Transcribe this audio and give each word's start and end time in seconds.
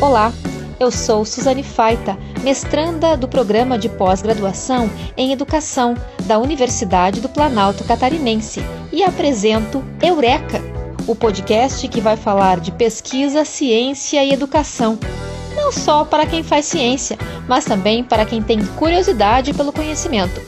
Olá, 0.00 0.32
eu 0.80 0.90
sou 0.90 1.26
Suzane 1.26 1.62
Faita, 1.62 2.16
mestranda 2.42 3.18
do 3.18 3.28
programa 3.28 3.78
de 3.78 3.86
pós-graduação 3.86 4.88
em 5.14 5.30
Educação 5.30 5.94
da 6.24 6.38
Universidade 6.38 7.20
do 7.20 7.28
Planalto 7.28 7.84
Catarinense 7.84 8.60
e 8.90 9.02
apresento 9.02 9.84
Eureka, 10.02 10.58
o 11.06 11.14
podcast 11.14 11.86
que 11.86 12.00
vai 12.00 12.16
falar 12.16 12.60
de 12.60 12.72
pesquisa, 12.72 13.44
ciência 13.44 14.24
e 14.24 14.32
educação. 14.32 14.98
Não 15.54 15.70
só 15.70 16.02
para 16.02 16.24
quem 16.24 16.42
faz 16.42 16.64
ciência, 16.64 17.18
mas 17.46 17.66
também 17.66 18.02
para 18.02 18.24
quem 18.24 18.42
tem 18.42 18.64
curiosidade 18.76 19.52
pelo 19.52 19.70
conhecimento. 19.70 20.40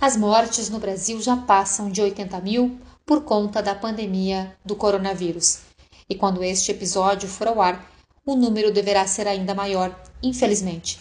As 0.00 0.16
mortes 0.16 0.70
no 0.70 0.80
Brasil 0.80 1.22
já 1.22 1.36
passam 1.36 1.88
de 1.88 2.02
80 2.02 2.40
mil 2.40 2.80
por 3.06 3.22
conta 3.22 3.62
da 3.62 3.76
pandemia 3.76 4.56
do 4.64 4.74
coronavírus. 4.74 5.65
E 6.08 6.14
quando 6.14 6.44
este 6.44 6.70
episódio 6.70 7.28
for 7.28 7.48
ao 7.48 7.60
ar, 7.60 7.90
o 8.24 8.34
número 8.34 8.72
deverá 8.72 9.06
ser 9.06 9.26
ainda 9.26 9.54
maior, 9.54 9.94
infelizmente. 10.22 10.98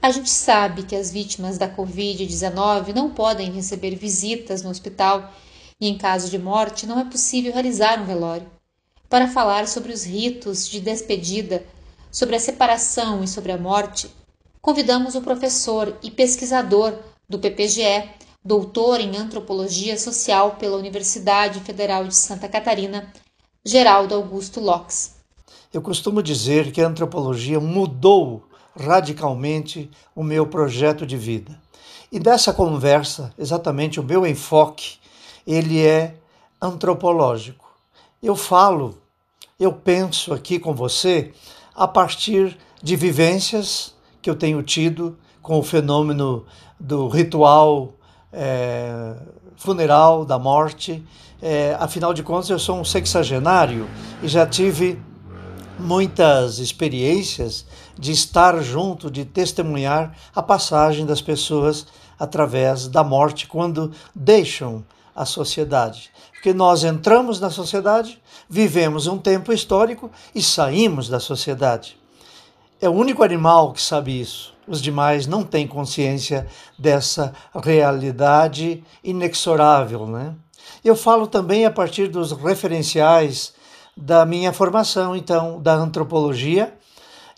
A 0.00 0.10
gente 0.10 0.28
sabe 0.28 0.82
que 0.82 0.94
as 0.94 1.10
vítimas 1.10 1.56
da 1.56 1.68
Covid-19 1.68 2.94
não 2.94 3.08
podem 3.08 3.50
receber 3.50 3.94
visitas 3.94 4.62
no 4.62 4.68
hospital 4.68 5.32
e, 5.80 5.88
em 5.88 5.96
caso 5.96 6.30
de 6.30 6.38
morte, 6.38 6.86
não 6.86 7.00
é 7.00 7.04
possível 7.04 7.52
realizar 7.52 8.00
um 8.00 8.04
velório. 8.04 8.46
Para 9.08 9.28
falar 9.28 9.66
sobre 9.66 9.92
os 9.92 10.04
ritos 10.04 10.68
de 10.68 10.80
despedida, 10.80 11.64
sobre 12.10 12.36
a 12.36 12.40
separação 12.40 13.24
e 13.24 13.28
sobre 13.28 13.50
a 13.50 13.56
morte, 13.56 14.10
convidamos 14.60 15.14
o 15.14 15.22
professor 15.22 15.96
e 16.02 16.10
pesquisador 16.10 16.98
do 17.28 17.38
PPGE, 17.38 18.10
doutor 18.44 19.00
em 19.00 19.16
antropologia 19.16 19.98
social 19.98 20.56
pela 20.56 20.76
Universidade 20.76 21.60
Federal 21.60 22.06
de 22.06 22.14
Santa 22.14 22.48
Catarina, 22.48 23.10
Geraldo 23.66 24.14
Augusto 24.14 24.60
Locks. 24.60 25.14
Eu 25.72 25.80
costumo 25.80 26.22
dizer 26.22 26.70
que 26.70 26.82
a 26.82 26.86
antropologia 26.86 27.58
mudou 27.58 28.42
radicalmente 28.78 29.90
o 30.14 30.22
meu 30.22 30.46
projeto 30.46 31.06
de 31.06 31.16
vida. 31.16 31.58
E 32.12 32.20
dessa 32.20 32.52
conversa, 32.52 33.32
exatamente 33.38 33.98
o 33.98 34.02
meu 34.02 34.26
enfoque, 34.26 34.98
ele 35.46 35.82
é 35.82 36.14
antropológico. 36.60 37.74
Eu 38.22 38.36
falo, 38.36 38.98
eu 39.58 39.72
penso 39.72 40.34
aqui 40.34 40.58
com 40.58 40.74
você 40.74 41.32
a 41.74 41.88
partir 41.88 42.58
de 42.82 42.96
vivências 42.96 43.94
que 44.20 44.28
eu 44.28 44.36
tenho 44.36 44.62
tido 44.62 45.16
com 45.40 45.58
o 45.58 45.62
fenômeno 45.62 46.44
do 46.78 47.08
ritual 47.08 47.94
é, 48.30 49.16
funeral 49.56 50.24
da 50.24 50.38
morte 50.38 51.02
é, 51.46 51.76
afinal 51.78 52.14
de 52.14 52.22
contas, 52.22 52.48
eu 52.48 52.58
sou 52.58 52.80
um 52.80 52.84
sexagenário 52.84 53.86
e 54.22 54.28
já 54.28 54.46
tive 54.46 54.98
muitas 55.78 56.58
experiências 56.58 57.66
de 57.98 58.12
estar 58.12 58.62
junto, 58.62 59.10
de 59.10 59.26
testemunhar 59.26 60.16
a 60.34 60.42
passagem 60.42 61.04
das 61.04 61.20
pessoas 61.20 61.86
através 62.18 62.88
da 62.88 63.04
morte 63.04 63.46
quando 63.46 63.92
deixam 64.14 64.82
a 65.14 65.26
sociedade. 65.26 66.10
Porque 66.32 66.54
nós 66.54 66.82
entramos 66.82 67.38
na 67.38 67.50
sociedade, 67.50 68.18
vivemos 68.48 69.06
um 69.06 69.18
tempo 69.18 69.52
histórico 69.52 70.10
e 70.34 70.42
saímos 70.42 71.10
da 71.10 71.20
sociedade. 71.20 71.98
É 72.84 72.88
o 72.88 72.92
único 72.92 73.22
animal 73.22 73.72
que 73.72 73.80
sabe 73.80 74.20
isso. 74.20 74.52
Os 74.68 74.82
demais 74.82 75.26
não 75.26 75.42
têm 75.42 75.66
consciência 75.66 76.46
dessa 76.78 77.32
realidade 77.54 78.84
inexorável, 79.02 80.06
né? 80.06 80.34
Eu 80.84 80.94
falo 80.94 81.26
também 81.26 81.64
a 81.64 81.70
partir 81.70 82.08
dos 82.08 82.32
referenciais 82.32 83.54
da 83.96 84.26
minha 84.26 84.52
formação, 84.52 85.16
então, 85.16 85.62
da 85.62 85.72
antropologia, 85.72 86.74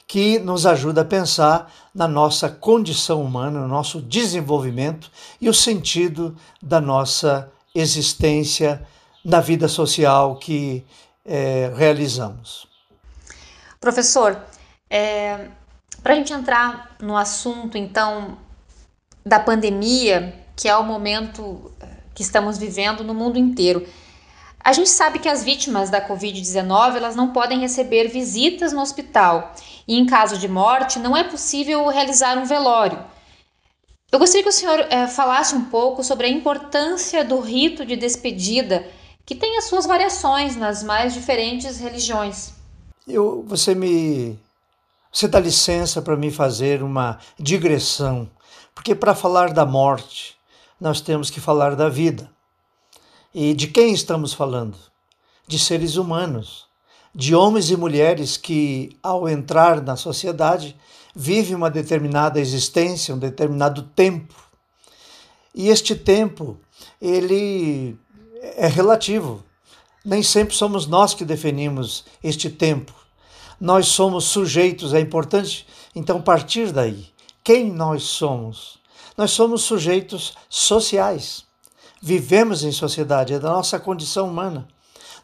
que 0.05 0.41
nos 0.41 0.67
ajuda 0.67 1.03
a 1.03 1.05
pensar 1.05 1.73
na 1.95 2.09
nossa 2.09 2.49
condição 2.49 3.23
humana, 3.23 3.61
no 3.61 3.69
nosso 3.69 4.03
desenvolvimento 4.03 5.09
e 5.41 5.49
o 5.49 5.55
sentido 5.55 6.35
da 6.61 6.81
nossa 6.81 7.49
existência 7.73 8.85
na 9.25 9.41
vida 9.41 9.69
social 9.69 10.41
que 10.41 10.85
é, 11.25 11.73
realizamos. 11.77 12.67
Professor, 13.81 14.37
é, 14.89 15.49
para 16.03 16.15
a 16.15 16.17
gente 16.17 16.33
entrar 16.33 16.97
no 17.01 17.17
assunto, 17.17 17.77
então, 17.77 18.39
da 19.25 19.41
pandemia, 19.41 20.35
que 20.55 20.69
é 20.69 20.77
o 20.77 20.85
momento 20.85 21.71
que 22.15 22.23
estamos 22.23 22.57
vivendo 22.57 23.05
no 23.05 23.15
mundo 23.15 23.39
inteiro. 23.39 23.87
A 24.59 24.73
gente 24.73 24.89
sabe 24.89 25.19
que 25.19 25.29
as 25.29 25.45
vítimas 25.45 25.91
da 25.91 26.01
Covid-19 26.01 26.97
elas 26.97 27.15
não 27.15 27.33
podem 27.33 27.61
receber 27.61 28.09
visitas 28.09 28.73
no 28.73 28.81
hospital 28.81 29.55
e, 29.87 29.97
em 29.97 30.07
caso 30.07 30.39
de 30.39 30.49
morte, 30.49 30.99
não 30.99 31.17
é 31.17 31.23
possível 31.23 31.87
realizar 31.89 32.37
um 32.39 32.45
velório. 32.45 32.99
Eu 34.11 34.19
gostaria 34.19 34.43
que 34.43 34.49
o 34.49 34.53
senhor 34.53 34.81
é, 34.91 35.07
falasse 35.07 35.55
um 35.55 35.67
pouco 35.67 36.03
sobre 36.03 36.27
a 36.27 36.31
importância 36.31 37.25
do 37.25 37.39
rito 37.39 37.85
de 37.85 37.97
despedida, 37.97 38.87
que 39.25 39.35
tem 39.35 39.59
as 39.59 39.65
suas 39.65 39.87
variações 39.87 40.57
nas 40.57 40.83
mais 40.83 41.13
diferentes 41.13 41.79
religiões. 41.79 42.53
Eu, 43.07 43.45
você 43.47 43.75
me, 43.75 44.39
você 45.17 45.27
dá 45.27 45.41
licença 45.41 46.03
para 46.03 46.15
me 46.15 46.31
fazer 46.31 46.83
uma 46.83 47.19
digressão, 47.39 48.29
porque 48.75 48.95
para 48.95 49.15
falar 49.15 49.51
da 49.51 49.65
morte 49.65 50.37
nós 50.79 51.01
temos 51.01 51.31
que 51.31 51.41
falar 51.41 51.75
da 51.75 51.89
vida. 51.89 52.31
E 53.35 53.55
de 53.55 53.69
quem 53.69 53.95
estamos 53.95 54.35
falando? 54.35 54.77
De 55.49 55.59
seres 55.59 55.97
humanos, 55.97 56.67
de 57.15 57.35
homens 57.35 57.71
e 57.71 57.79
mulheres 57.79 58.37
que, 58.37 58.95
ao 59.03 59.27
entrar 59.27 59.81
na 59.81 59.97
sociedade, 59.97 60.77
vivem 61.15 61.55
uma 61.55 61.71
determinada 61.71 62.39
existência, 62.39 63.15
um 63.15 63.19
determinado 63.19 63.85
tempo. 63.85 64.35
E 65.55 65.71
este 65.71 65.97
tempo, 65.97 66.61
ele 67.01 67.99
é 68.55 68.67
relativo. 68.67 69.43
Nem 70.05 70.23
sempre 70.23 70.55
somos 70.55 70.87
nós 70.87 71.15
que 71.15 71.25
definimos 71.25 72.05
este 72.23 72.51
tempo. 72.51 73.06
Nós 73.61 73.89
somos 73.89 74.25
sujeitos, 74.25 74.93
é 74.93 75.01
importante 75.01 75.67
então 75.95 76.21
partir 76.21 76.73
daí. 76.73 77.09
Quem 77.43 77.73
nós 77.73 78.03
somos? 78.03 78.79
Nós 79.17 79.31
somos 79.31 79.63
sujeitos 79.63 80.35
sociais. 80.49 81.45
Vivemos 82.03 82.63
em 82.65 82.73
sociedade, 82.73 83.33
é 83.33 83.39
da 83.39 83.51
nossa 83.51 83.81
condição 83.81 84.29
humana. 84.29 84.69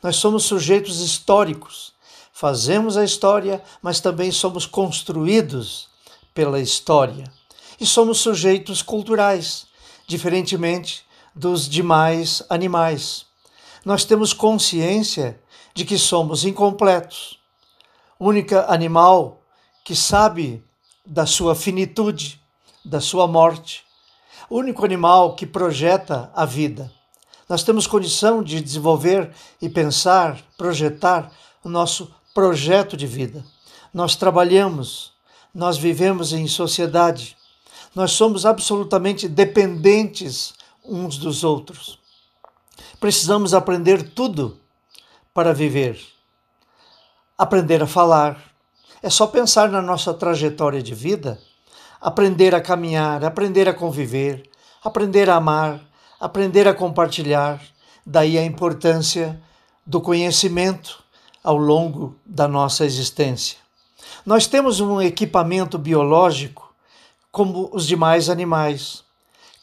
Nós 0.03 0.17
somos 0.17 0.45
sujeitos 0.45 1.01
históricos. 1.01 1.93
Fazemos 2.33 2.97
a 2.97 3.05
história, 3.05 3.63
mas 3.83 4.01
também 4.01 4.33
somos 4.33 4.65
construídos 4.65 5.89
pela 6.33 6.59
história. 6.59 7.25
E 7.79 7.85
somos 7.85 8.19
sujeitos 8.19 8.81
culturais, 8.81 9.67
diferentemente 10.07 11.05
dos 11.35 11.69
demais 11.69 12.43
animais. 12.49 13.27
Nós 13.85 14.05
temos 14.05 14.33
consciência 14.33 15.39
de 15.75 15.85
que 15.85 15.99
somos 15.99 16.45
incompletos. 16.45 17.42
Única 18.25 18.73
animal 18.73 19.43
que 19.85 19.97
sabe 19.97 20.63
da 21.05 21.27
sua 21.27 21.57
finitude, 21.57 22.41
da 22.85 23.01
sua 23.01 23.27
morte. 23.27 23.83
O 24.49 24.59
único 24.59 24.85
animal 24.85 25.35
que 25.35 25.45
projeta 25.45 26.31
a 26.33 26.45
vida. 26.45 26.89
Nós 27.49 27.65
temos 27.65 27.85
condição 27.85 28.41
de 28.41 28.61
desenvolver 28.61 29.33
e 29.61 29.69
pensar, 29.69 30.41
projetar 30.57 31.33
o 31.65 31.69
nosso 31.69 32.15
projeto 32.33 32.97
de 32.97 33.09
vida. 33.09 33.45
Nós 33.93 34.15
trabalhamos, 34.15 35.13
nós 35.53 35.77
vivemos 35.77 36.33
em 36.33 36.47
sociedade, 36.47 37.37
nós 37.93 38.13
somos 38.13 38.47
absolutamente 38.47 39.27
dependentes 39.27 40.55
uns 40.85 41.19
dos 41.19 41.43
outros. 41.43 41.99
Precisamos 43.01 43.53
aprender 43.53 44.11
tudo 44.11 44.61
para 45.35 45.53
viver. 45.53 46.12
Aprender 47.43 47.83
a 47.83 47.89
falar. 47.89 48.41
É 49.03 49.11
só 49.11 49.27
pensar 49.27 49.69
na 49.69 49.83
nossa 49.83 50.15
trajetória 50.15 50.81
de 50.81 50.95
vida 50.95 51.41
aprender 52.01 52.55
a 52.55 52.61
caminhar, 52.61 53.25
aprender 53.25 53.69
a 53.69 53.75
conviver, 53.75 54.49
aprender 54.81 55.29
a 55.29 55.35
amar, 55.35 55.81
aprender 56.21 56.69
a 56.69 56.73
compartilhar. 56.73 57.61
Daí 58.07 58.39
a 58.39 58.45
importância 58.45 59.43
do 59.85 60.01
conhecimento 60.01 61.03
ao 61.43 61.57
longo 61.57 62.15
da 62.25 62.47
nossa 62.47 62.85
existência. 62.85 63.59
Nós 64.25 64.47
temos 64.47 64.79
um 64.79 65.03
equipamento 65.03 65.77
biológico, 65.77 66.73
como 67.33 67.69
os 67.73 67.89
demais 67.89 68.31
animais, 68.31 69.03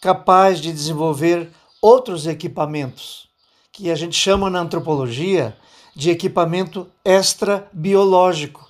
capaz 0.02 0.60
de 0.60 0.74
desenvolver 0.74 1.50
outros 1.82 2.28
equipamentos, 2.28 3.30
que 3.72 3.90
a 3.90 3.96
gente 3.96 4.18
chama 4.18 4.50
na 4.50 4.60
antropologia 4.60 5.56
de 5.96 6.10
equipamento 6.10 6.90
extra-biológico, 7.04 8.70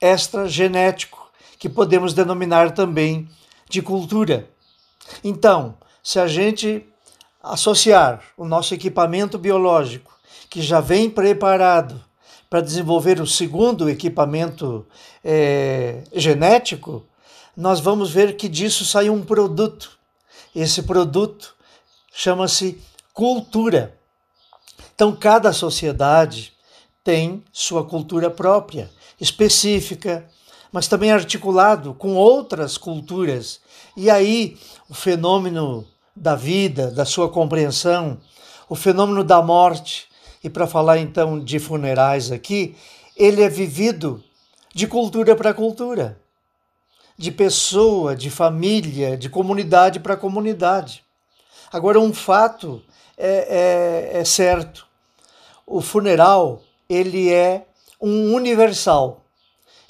extra-genético 0.00 1.30
que 1.58 1.68
podemos 1.68 2.12
denominar 2.12 2.72
também 2.72 3.28
de 3.68 3.80
cultura. 3.82 4.48
Então, 5.22 5.76
se 6.02 6.18
a 6.18 6.26
gente 6.26 6.86
associar 7.42 8.22
o 8.36 8.44
nosso 8.44 8.74
equipamento 8.74 9.38
biológico, 9.38 10.16
que 10.50 10.60
já 10.60 10.80
vem 10.80 11.08
preparado 11.08 12.04
para 12.48 12.60
desenvolver 12.60 13.20
o 13.20 13.26
segundo 13.26 13.88
equipamento 13.88 14.86
é, 15.24 16.04
genético, 16.12 17.04
nós 17.56 17.80
vamos 17.80 18.10
ver 18.10 18.36
que 18.36 18.48
disso 18.48 18.84
sai 18.84 19.10
um 19.10 19.24
produto. 19.24 19.98
Esse 20.54 20.82
produto 20.82 21.54
chama-se 22.12 22.80
cultura. 23.12 23.98
Então, 24.94 25.14
cada 25.14 25.52
sociedade 25.52 26.52
tem 27.06 27.44
sua 27.52 27.84
cultura 27.84 28.28
própria, 28.28 28.90
específica, 29.20 30.28
mas 30.72 30.88
também 30.88 31.12
articulado 31.12 31.94
com 31.94 32.16
outras 32.16 32.76
culturas. 32.76 33.60
E 33.96 34.10
aí, 34.10 34.58
o 34.88 34.94
fenômeno 34.94 35.86
da 36.16 36.34
vida, 36.34 36.90
da 36.90 37.04
sua 37.04 37.28
compreensão, 37.28 38.18
o 38.68 38.74
fenômeno 38.74 39.22
da 39.22 39.40
morte, 39.40 40.08
e 40.42 40.50
para 40.50 40.66
falar 40.66 40.98
então 40.98 41.38
de 41.38 41.60
funerais 41.60 42.32
aqui, 42.32 42.74
ele 43.16 43.40
é 43.40 43.48
vivido 43.48 44.20
de 44.74 44.88
cultura 44.88 45.36
para 45.36 45.54
cultura, 45.54 46.20
de 47.16 47.30
pessoa, 47.30 48.16
de 48.16 48.30
família, 48.30 49.16
de 49.16 49.30
comunidade 49.30 50.00
para 50.00 50.16
comunidade. 50.16 51.04
Agora, 51.72 52.00
um 52.00 52.12
fato 52.12 52.82
é, 53.16 54.10
é, 54.16 54.20
é 54.20 54.24
certo: 54.24 54.88
o 55.64 55.80
funeral 55.80 56.65
ele 56.88 57.32
é 57.32 57.66
um 58.00 58.34
universal. 58.34 59.24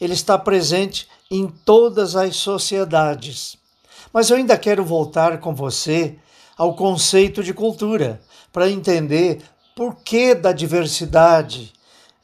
Ele 0.00 0.12
está 0.14 0.38
presente 0.38 1.08
em 1.31 1.48
todas 1.48 2.14
as 2.16 2.37
sociedades. 2.37 3.56
Mas 4.12 4.31
eu 4.31 4.37
ainda 4.37 4.56
quero 4.56 4.84
voltar 4.84 5.38
com 5.40 5.54
você 5.54 6.16
ao 6.56 6.75
conceito 6.75 7.43
de 7.43 7.52
cultura, 7.52 8.20
para 8.52 8.70
entender 8.70 9.43
por 9.75 9.96
que 9.96 10.34
da 10.34 10.52
diversidade 10.52 11.72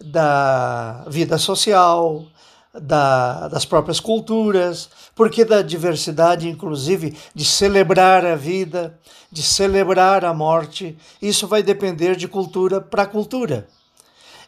da 0.03 1.05
vida 1.07 1.37
social, 1.37 2.25
da, 2.73 3.49
das 3.49 3.65
próprias 3.65 4.01
culturas, 4.01 4.89
por 5.15 5.31
que 5.31 5.45
da 5.45 5.61
diversidade, 5.61 6.49
inclusive, 6.49 7.17
de 7.35 7.45
celebrar 7.45 8.25
a 8.25 8.35
vida, 8.35 8.99
de 9.31 9.43
celebrar 9.43 10.25
a 10.25 10.33
morte. 10.33 10.97
Isso 11.21 11.47
vai 11.47 11.63
depender 11.63 12.17
de 12.17 12.27
cultura 12.27 12.81
para 12.81 13.07
cultura. 13.07 13.69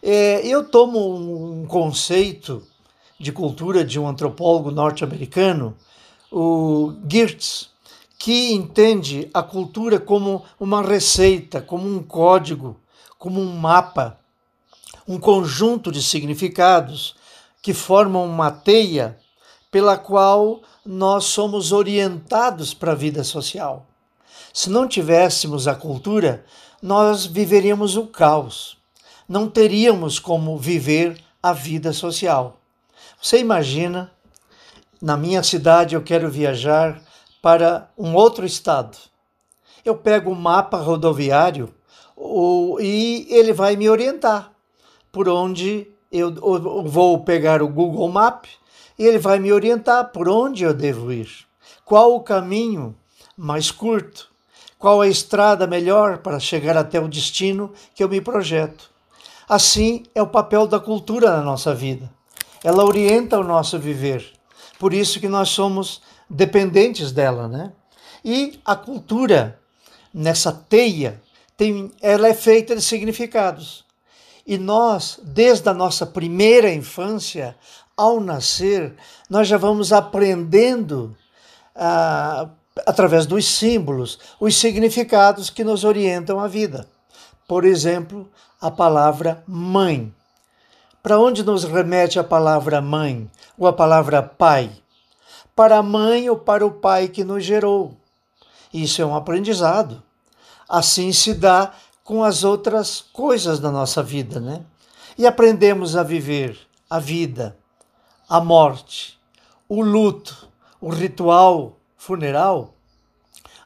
É, 0.06 0.47
eu 0.47 0.62
tomo 0.62 1.17
um 1.17 1.65
conceito 1.65 2.62
de 3.19 3.33
cultura 3.33 3.83
de 3.83 3.99
um 3.99 4.06
antropólogo 4.06 4.71
norte-americano, 4.71 5.75
o 6.31 6.93
Geertz, 7.11 7.71
que 8.19 8.53
entende 8.53 9.31
a 9.33 9.43
cultura 9.43 9.99
como 9.99 10.45
uma 10.61 10.83
receita, 10.83 11.62
como 11.62 11.89
um 11.89 12.03
código, 12.03 12.77
como 13.19 13.41
um 13.41 13.56
mapa, 13.56 14.21
um 15.09 15.19
conjunto 15.19 15.91
de 15.91 16.03
significados 16.03 17.17
que 17.62 17.73
formam 17.73 18.27
uma 18.27 18.51
teia 18.51 19.19
pela 19.71 19.97
qual 19.97 20.61
nós 20.85 21.25
somos 21.25 21.73
orientados 21.73 22.75
para 22.75 22.93
a 22.93 22.95
vida 22.95 23.25
social. 23.25 23.87
Se 24.53 24.69
não 24.69 24.87
tivéssemos 24.87 25.67
a 25.67 25.75
cultura, 25.75 26.45
nós 26.83 27.25
viveríamos 27.25 27.97
o 27.97 28.06
caos. 28.06 28.84
Não 29.29 29.49
teríamos 29.49 30.19
como 30.19 30.59
viver 30.59 31.19
a 31.43 31.53
vida 31.53 31.93
social. 31.93 32.61
Você 33.21 33.38
imagina, 33.38 34.12
na 35.00 35.17
minha 35.17 35.43
cidade 35.43 35.94
eu 35.94 36.03
quero 36.03 36.31
viajar 36.31 37.00
para 37.41 37.91
um 37.97 38.15
outro 38.15 38.44
estado. 38.44 38.97
Eu 39.85 39.97
pego 39.97 40.31
o 40.31 40.32
um 40.32 40.37
mapa 40.37 40.79
rodoviário 40.79 41.75
e 42.81 43.26
ele 43.31 43.53
vai 43.53 43.76
me 43.76 43.88
orientar 43.88 44.53
por 45.11 45.29
onde 45.29 45.87
eu 46.11 46.32
vou 46.87 47.25
pegar 47.25 47.62
o 47.62 47.69
Google 47.69 48.09
Map 48.09 48.47
e 48.99 49.05
ele 49.05 49.19
vai 49.19 49.38
me 49.38 49.53
orientar 49.53 50.11
por 50.12 50.29
onde 50.29 50.65
eu 50.65 50.73
devo 50.73 51.12
ir, 51.12 51.29
qual 51.85 52.15
o 52.15 52.20
caminho 52.20 52.94
mais 53.37 53.70
curto, 53.70 54.31
qual 54.79 55.00
a 55.00 55.09
estrada 55.09 55.67
melhor 55.67 56.19
para 56.19 56.38
chegar 56.38 56.77
até 56.77 57.00
o 57.00 57.09
destino 57.09 57.73
que 57.94 58.05
eu 58.05 58.09
me 58.09 58.20
projeto. 58.20 58.94
Assim 59.49 60.05
é 60.14 60.23
o 60.23 60.26
papel 60.26 60.67
da 60.67 60.81
cultura 60.81 61.37
na 61.37 61.43
nossa 61.43 61.75
vida. 61.75 62.11
Ela 62.62 62.85
orienta 62.85 63.38
o 63.38 63.44
nosso 63.44 63.79
viver. 63.79 64.32
Por 64.79 64.93
isso 64.94 65.20
que 65.20 65.29
nós 65.29 65.50
somos 65.50 66.02
dependentes 66.29 67.12
dela, 67.12 67.46
né? 67.46 67.73
E 68.25 68.58
a 68.64 68.75
cultura 68.75 69.61
nessa 70.12 70.50
teia 70.50 71.20
tem, 71.56 71.93
ela 72.00 72.29
é 72.29 72.35
feita 72.35 72.75
de 72.75 72.82
significados. 72.82 73.85
E 74.46 74.58
nós, 74.58 75.20
desde 75.23 75.69
a 75.69 75.75
nossa 75.75 76.06
primeira 76.06 76.73
infância, 76.73 77.56
ao 77.96 78.20
nascer, 78.20 78.94
nós 79.29 79.46
já 79.46 79.56
vamos 79.56 79.93
aprendendo 79.93 81.17
ah, 81.75 82.49
através 82.87 83.26
dos 83.26 83.46
símbolos 83.46 84.19
os 84.41 84.56
significados 84.56 85.49
que 85.50 85.64
nos 85.64 85.85
orientam 85.85 86.41
a 86.41 86.49
vida. 86.49 86.88
Por 87.46 87.64
exemplo, 87.64 88.29
a 88.65 88.71
palavra 88.71 89.45
mãe. 89.47 90.11
Para 91.03 91.19
onde 91.19 91.45
nos 91.45 91.65
remete 91.65 92.19
a 92.19 92.25
palavra 92.25 92.81
mãe 92.81 93.31
ou 93.59 93.67
a 93.67 93.75
palavra 93.75 94.23
pai? 94.23 94.71
Para 95.55 95.77
a 95.77 95.83
mãe 95.83 96.31
ou 96.31 96.39
para 96.39 96.65
o 96.65 96.71
pai 96.71 97.09
que 97.09 97.23
nos 97.23 97.45
gerou. 97.45 97.95
Isso 98.73 99.03
é 99.03 99.05
um 99.05 99.15
aprendizado. 99.15 100.03
Assim 100.67 101.13
se 101.13 101.35
dá 101.35 101.75
com 102.03 102.25
as 102.25 102.43
outras 102.43 103.03
coisas 103.13 103.61
da 103.61 103.71
nossa 103.71 104.03
vida, 104.03 104.41
né? 104.41 104.65
E 105.19 105.27
aprendemos 105.27 105.95
a 105.95 106.03
viver 106.03 106.59
a 106.89 106.99
vida, 106.99 107.55
a 108.27 108.41
morte, 108.41 109.21
o 109.69 109.83
luto, 109.83 110.49
o 110.81 110.89
ritual 110.89 111.77
funeral, 111.99 112.74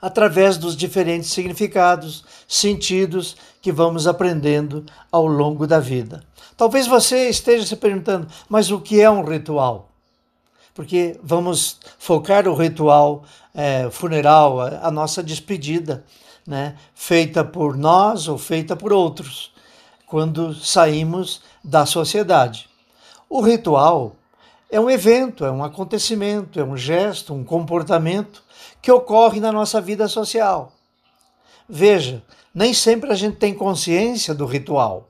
através 0.01 0.57
dos 0.57 0.77
diferentes 0.77 1.31
significados, 1.31 2.25
sentidos 2.47 3.37
que 3.61 3.73
vamos 3.73 4.07
aprendendo 4.07 4.85
ao 5.11 5.27
longo 5.27 5.67
da 5.67 5.81
vida. 5.81 6.23
Talvez 6.57 6.87
você 6.87 7.29
esteja 7.29 7.67
se 7.67 7.77
perguntando, 7.77 8.27
mas 8.49 8.71
o 8.71 8.81
que 8.81 9.01
é 9.01 9.11
um 9.11 9.25
ritual? 9.25 9.91
Porque 10.75 11.19
vamos 11.23 11.79
focar 11.99 12.47
o 12.47 12.55
ritual 12.55 13.25
é, 13.55 13.91
funeral, 13.91 14.61
a 14.61 14.91
nossa 14.91 15.23
despedida 15.23 16.05
né, 16.47 16.77
feita 16.95 17.45
por 17.45 17.77
nós 17.77 18.27
ou 18.27 18.39
feita 18.39 18.75
por 18.75 18.93
outros, 18.93 19.53
quando 20.07 20.55
saímos 20.55 21.43
da 21.63 21.85
sociedade. 21.85 22.69
O 23.29 23.43
ritual 23.43 24.17
é 24.71 24.81
um 24.81 24.89
evento, 24.89 25.45
é 25.45 25.51
um 25.51 25.63
acontecimento, 25.63 26.59
é 26.59 26.65
um 26.65 26.77
gesto, 26.77 27.35
um 27.35 27.45
comportamento 27.45 28.43
que 28.81 28.91
ocorre 28.91 29.41
na 29.41 29.53
nossa 29.53 29.81
vida 29.81 30.09
social. 30.09 30.73
Veja, 31.69 32.23
nem 32.55 32.73
sempre 32.73 33.13
a 33.13 33.15
gente 33.15 33.37
tem 33.37 33.55
consciência 33.55 34.35
do 34.35 34.47
ritual. 34.47 35.09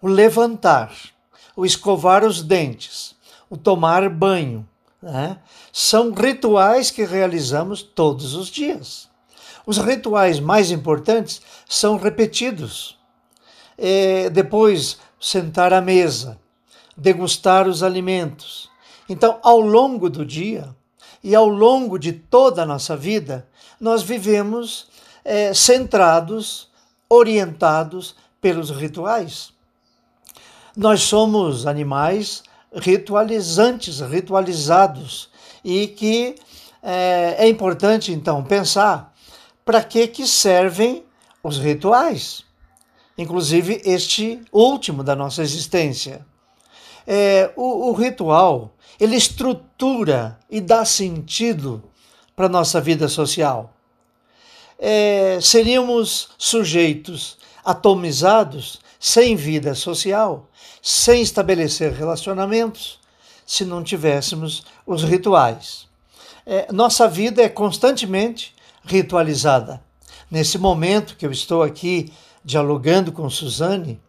O 0.00 0.06
levantar, 0.06 0.92
o 1.56 1.66
escovar 1.66 2.24
os 2.24 2.42
dentes, 2.42 3.14
o 3.50 3.56
tomar 3.56 4.08
banho, 4.08 4.66
né? 5.02 5.38
são 5.72 6.12
rituais 6.12 6.90
que 6.90 7.04
realizamos 7.04 7.82
todos 7.82 8.34
os 8.34 8.48
dias. 8.48 9.08
Os 9.66 9.78
rituais 9.78 10.40
mais 10.40 10.70
importantes 10.70 11.42
são 11.68 11.96
repetidos. 11.96 12.98
É, 13.76 14.30
depois, 14.30 14.98
sentar 15.20 15.72
à 15.72 15.80
mesa, 15.80 16.38
degustar 16.96 17.68
os 17.68 17.82
alimentos. 17.82 18.70
Então, 19.08 19.38
ao 19.42 19.60
longo 19.60 20.08
do 20.08 20.24
dia 20.24 20.74
e 21.22 21.34
ao 21.34 21.48
longo 21.48 21.98
de 21.98 22.12
toda 22.12 22.62
a 22.62 22.66
nossa 22.66 22.96
vida, 22.96 23.46
nós 23.80 24.02
vivemos 24.02 24.88
é, 25.24 25.54
centrados, 25.54 26.68
orientados 27.08 28.16
pelos 28.40 28.70
rituais. 28.70 29.52
Nós 30.76 31.02
somos 31.02 31.66
animais 31.66 32.42
ritualizantes, 32.74 34.00
ritualizados, 34.00 35.30
e 35.64 35.86
que 35.86 36.34
é, 36.82 37.36
é 37.38 37.48
importante 37.48 38.12
então 38.12 38.42
pensar 38.42 39.14
para 39.64 39.82
que, 39.82 40.08
que 40.08 40.26
servem 40.26 41.04
os 41.42 41.58
rituais, 41.58 42.44
inclusive 43.16 43.80
este 43.84 44.40
último 44.52 45.04
da 45.04 45.14
nossa 45.14 45.42
existência. 45.42 46.24
É, 47.06 47.52
o, 47.56 47.90
o 47.90 47.92
ritual 47.92 48.72
ele 49.02 49.16
estrutura 49.16 50.38
e 50.48 50.60
dá 50.60 50.84
sentido 50.84 51.82
para 52.36 52.46
a 52.46 52.48
nossa 52.48 52.80
vida 52.80 53.08
social. 53.08 53.74
É, 54.78 55.40
seríamos 55.42 56.28
sujeitos 56.38 57.36
atomizados, 57.64 58.80
sem 59.00 59.34
vida 59.34 59.74
social, 59.74 60.48
sem 60.80 61.20
estabelecer 61.20 61.92
relacionamentos, 61.92 63.00
se 63.44 63.64
não 63.64 63.82
tivéssemos 63.82 64.62
os 64.86 65.02
rituais. 65.02 65.88
É, 66.46 66.72
nossa 66.72 67.08
vida 67.08 67.42
é 67.42 67.48
constantemente 67.48 68.54
ritualizada. 68.84 69.82
Nesse 70.30 70.58
momento 70.58 71.16
que 71.16 71.26
eu 71.26 71.32
estou 71.32 71.64
aqui 71.64 72.12
dialogando 72.44 73.10
com 73.10 73.28
Suzane, 73.28 74.00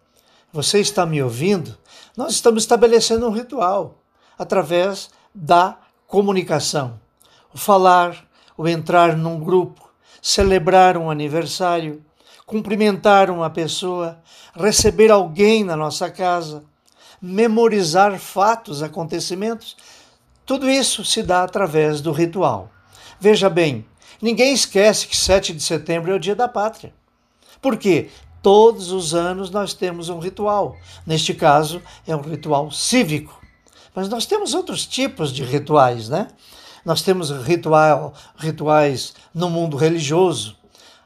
você 0.52 0.80
está 0.80 1.04
me 1.04 1.22
ouvindo, 1.22 1.76
Nós 2.16 2.34
estamos 2.34 2.62
estabelecendo 2.62 3.28
um 3.28 3.32
ritual 3.32 4.03
através 4.38 5.10
da 5.34 5.78
comunicação. 6.08 7.00
O 7.54 7.58
falar, 7.58 8.26
o 8.58 8.68
entrar 8.68 9.16
num 9.16 9.40
grupo, 9.40 9.90
celebrar 10.22 10.98
um 10.98 11.10
aniversário, 11.10 12.04
cumprimentar 12.46 13.30
uma 13.30 13.50
pessoa, 13.50 14.22
receber 14.56 15.12
alguém 15.12 15.64
na 15.64 15.76
nossa 15.76 16.10
casa, 16.10 16.64
memorizar 17.22 18.20
fatos, 18.20 18.84
acontecimentos, 18.84 19.78
tudo 20.46 20.70
isso 20.70 21.06
se 21.06 21.24
dá 21.24 21.44
através 21.44 22.02
do 22.02 22.12
ritual. 22.12 22.70
Veja 23.20 23.50
bem, 23.50 23.86
ninguém 24.22 24.54
esquece 24.54 25.08
que 25.08 25.16
7 25.16 25.54
de 25.54 25.64
setembro 25.64 26.12
é 26.12 26.16
o 26.16 26.20
dia 26.20 26.36
da 26.36 26.48
pátria. 26.48 26.94
Por 27.62 27.78
quê? 27.78 28.10
Todos 28.42 28.92
os 28.92 29.14
anos 29.14 29.50
nós 29.50 29.74
temos 29.74 30.10
um 30.10 30.20
ritual. 30.20 30.76
Neste 31.08 31.34
caso, 31.34 31.82
é 32.06 32.14
um 32.14 32.22
ritual 32.22 32.70
cívico. 32.72 33.42
Mas 33.96 34.10
nós 34.10 34.26
temos 34.26 34.54
outros 34.54 34.86
tipos 34.86 35.32
de 35.32 35.44
rituais, 35.44 36.10
né? 36.10 36.28
Nós 36.84 37.02
temos 37.02 37.30
ritual, 37.30 38.14
rituais 38.36 39.14
no 39.34 39.50
mundo 39.50 39.78
religioso. 39.78 40.58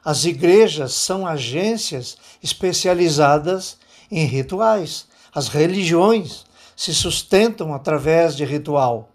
As 0.04 0.24
igrejas 0.24 0.94
são 0.94 1.26
agências 1.26 2.16
especializadas 2.42 3.76
em 4.10 4.24
rituais. 4.24 5.06
As 5.34 5.48
religiões 5.48 6.44
se 6.74 6.94
sustentam 6.94 7.74
através 7.74 8.34
de 8.34 8.44
ritual. 8.44 9.10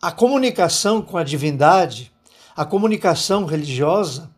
A 0.00 0.12
comunicação 0.12 1.00
com 1.00 1.16
a 1.16 1.24
divindade, 1.24 2.12
a 2.54 2.64
comunicação 2.64 3.46
religiosa, 3.46 4.30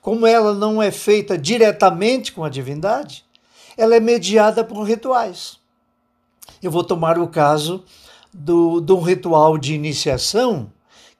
como 0.00 0.26
ela 0.26 0.54
não 0.54 0.82
é 0.82 0.90
feita 0.90 1.36
diretamente 1.36 2.32
com 2.32 2.42
a 2.42 2.48
divindade, 2.48 3.24
ela 3.76 3.94
é 3.94 4.00
mediada 4.00 4.64
por 4.64 4.82
rituais. 4.82 5.59
Eu 6.62 6.70
vou 6.70 6.84
tomar 6.84 7.18
o 7.18 7.28
caso 7.28 7.84
do, 8.32 8.80
um 8.80 9.00
ritual 9.00 9.58
de 9.58 9.74
iniciação, 9.74 10.72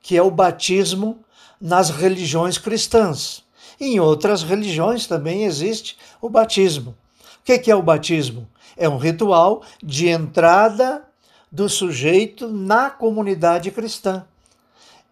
que 0.02 0.16
é 0.16 0.22
o 0.22 0.30
batismo 0.30 1.18
nas 1.60 1.90
religiões 1.90 2.58
cristãs. 2.58 3.44
Em 3.80 3.98
outras 3.98 4.42
religiões 4.42 5.06
também 5.06 5.44
existe 5.44 5.96
o 6.20 6.28
batismo. 6.28 6.94
O 7.40 7.44
que 7.44 7.70
é 7.70 7.74
o 7.74 7.82
batismo? 7.82 8.48
É 8.76 8.88
um 8.88 8.98
ritual 8.98 9.62
de 9.82 10.08
entrada 10.08 11.02
do 11.50 11.68
sujeito 11.68 12.48
na 12.48 12.90
comunidade 12.90 13.70
cristã. 13.70 14.24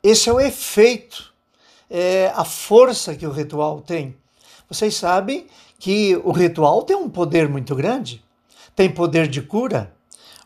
Esse 0.03 0.29
é 0.29 0.33
o 0.33 0.41
efeito 0.41 1.33
é, 1.91 2.33
a 2.35 2.45
força 2.45 3.15
que 3.15 3.27
o 3.27 3.33
ritual 3.33 3.81
tem. 3.81 4.15
Vocês 4.69 4.95
sabem 4.95 5.47
que 5.79 6.17
o 6.25 6.31
ritual 6.31 6.83
tem 6.83 6.97
um 6.97 7.09
poder 7.09 7.49
muito 7.49 7.75
grande, 7.75 8.23
tem 8.77 8.91
poder 8.91 9.27
de 9.27 9.41
cura. 9.41 9.93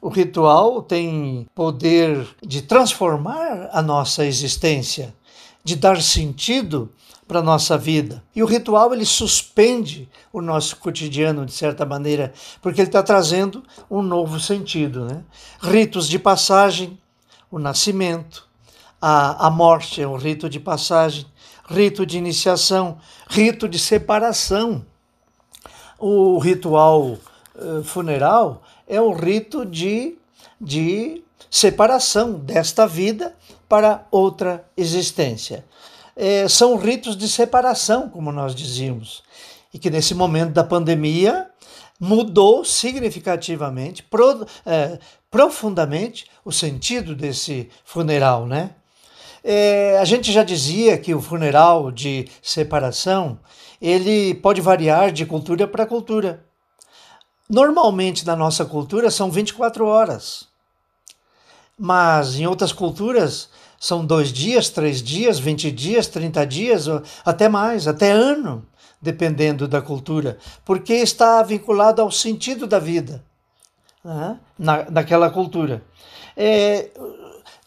O 0.03 0.09
ritual 0.09 0.83
tem 0.83 1.49
poder 1.55 2.27
de 2.43 2.61
transformar 2.61 3.71
a 3.73 3.81
nossa 3.81 4.27
existência, 4.27 5.15
de 5.63 5.77
dar 5.77 6.03
sentido 6.03 6.91
para 7.29 7.39
a 7.39 7.43
nossa 7.43 7.79
vida. 7.79 8.21
E 8.35 8.43
o 8.43 8.47
ritual 8.47 8.93
ele 8.93 9.05
suspende 9.05 10.09
o 10.33 10.43
nosso 10.43 10.75
cotidiano 10.79 11.47
de 11.47 11.53
certa 11.53 11.87
maneira, 11.87 12.33
porque 12.61 12.81
ele 12.81 12.89
está 12.89 13.01
trazendo 13.01 13.63
um 13.89 14.03
novo 14.03 14.41
sentido. 14.41 15.05
Né? 15.05 15.23
Ritos 15.61 16.09
de 16.09 16.19
passagem, 16.19 16.99
o 17.49 17.61
nascimento, 17.61 18.49
a, 19.01 19.47
a 19.47 19.51
morte 19.53 20.03
é 20.03 20.09
um 20.09 20.17
rito 20.17 20.51
de 20.51 20.59
passagem, 20.59 21.25
rito 21.71 22.05
de 22.05 22.19
iniciação, 22.19 22.99
rito 23.29 23.69
de 23.69 23.79
separação. 23.79 24.85
O 25.97 26.41
ritual 26.41 27.19
uh, 27.55 27.85
funeral 27.85 28.65
é 28.87 29.01
um 29.01 29.13
rito 29.13 29.65
de, 29.65 30.17
de 30.61 31.23
separação 31.51 32.35
desta 32.35 32.87
vida 32.87 33.35
para 33.69 34.07
outra 34.11 34.65
existência. 34.77 35.65
É, 36.15 36.47
são 36.49 36.77
ritos 36.77 37.17
de 37.17 37.29
separação, 37.29 38.09
como 38.09 38.31
nós 38.31 38.55
dizíamos, 38.55 39.23
e 39.73 39.79
que 39.79 39.91
nesse 39.91 40.15
momento 40.15 40.53
da 40.53 40.63
pandemia 40.63 41.49
mudou 41.99 42.65
significativamente, 42.65 44.03
pro, 44.03 44.47
é, 44.67 44.99
profundamente, 45.31 46.27
o 46.45 46.53
sentido 46.53 47.15
desse 47.15 47.71
funeral, 47.85 48.47
né? 48.47 48.71
É, 49.45 49.99
a 49.99 50.05
gente 50.05 50.31
já 50.31 50.45
dizia 50.45 50.97
que 50.99 51.15
o 51.15 51.21
funeral 51.21 51.91
de 51.91 52.29
separação 52.41 53.39
ele 53.81 54.35
pode 54.35 54.61
variar 54.61 55.11
de 55.11 55.27
cultura 55.27 55.67
para 55.67 55.87
cultura. 55.87 56.45
Normalmente 57.53 58.27
na 58.27 58.35
nossa 58.35 58.65
cultura 58.65 59.11
são 59.11 59.31
24 59.31 59.85
horas, 59.85 60.49
mas 61.79 62.37
em 62.37 62.47
outras 62.47 62.73
culturas 62.73 63.51
são 63.79 64.07
dois 64.07 64.33
dias, 64.33 64.71
três 64.71 65.03
dias, 65.03 65.39
20 65.39 65.71
dias, 65.71 66.07
30 66.07 66.47
dias, 66.47 66.87
até 67.23 67.51
mais, 67.51 67.87
até 67.87 68.11
ano, 68.11 68.67
dependendo 69.03 69.69
da 69.69 69.83
cultura, 69.83 70.39
porque 70.65 70.95
está 70.95 71.43
vinculado 71.43 72.01
ao 72.01 72.11
sentido 72.11 72.67
da 72.67 72.79
vida 72.79 73.23
né? 74.03 74.39
na, 74.59 74.91
naquela 74.91 75.29
cultura. 75.29 75.83
É, 76.35 76.89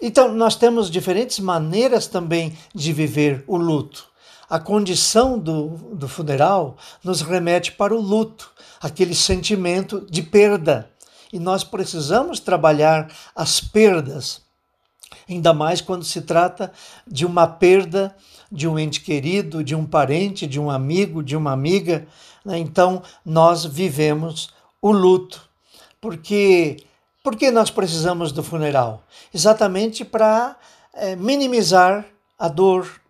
então, 0.01 0.33
nós 0.33 0.55
temos 0.55 0.89
diferentes 0.89 1.37
maneiras 1.39 2.07
também 2.07 2.57
de 2.73 2.91
viver 2.91 3.43
o 3.45 3.55
luto. 3.55 4.07
A 4.49 4.59
condição 4.59 5.37
do, 5.37 5.67
do 5.93 6.07
funeral 6.07 6.75
nos 7.03 7.21
remete 7.21 7.71
para 7.71 7.95
o 7.95 8.01
luto, 8.01 8.51
aquele 8.81 9.15
sentimento 9.15 10.05
de 10.09 10.21
perda. 10.21 10.89
E 11.31 11.39
nós 11.39 11.63
precisamos 11.63 12.39
trabalhar 12.39 13.11
as 13.35 13.59
perdas, 13.59 14.41
ainda 15.29 15.53
mais 15.53 15.81
quando 15.81 16.05
se 16.05 16.21
trata 16.21 16.71
de 17.07 17.25
uma 17.25 17.47
perda 17.47 18.15
de 18.51 18.67
um 18.67 18.77
ente 18.77 19.01
querido, 19.01 19.63
de 19.63 19.75
um 19.75 19.85
parente, 19.85 20.47
de 20.47 20.59
um 20.59 20.69
amigo, 20.69 21.23
de 21.23 21.35
uma 21.35 21.51
amiga. 21.51 22.07
Né? 22.43 22.57
Então, 22.59 23.01
nós 23.25 23.65
vivemos 23.65 24.49
o 24.81 24.91
luto, 24.91 25.49
porque 25.99 26.77
por 27.23 27.35
que 27.35 27.49
nós 27.49 27.71
precisamos 27.71 28.31
do 28.31 28.43
funeral? 28.43 29.03
Exatamente 29.33 30.05
para 30.05 30.55
é, 30.93 31.15
minimizar 31.15 32.05
a 32.37 32.47
dor, 32.47 33.01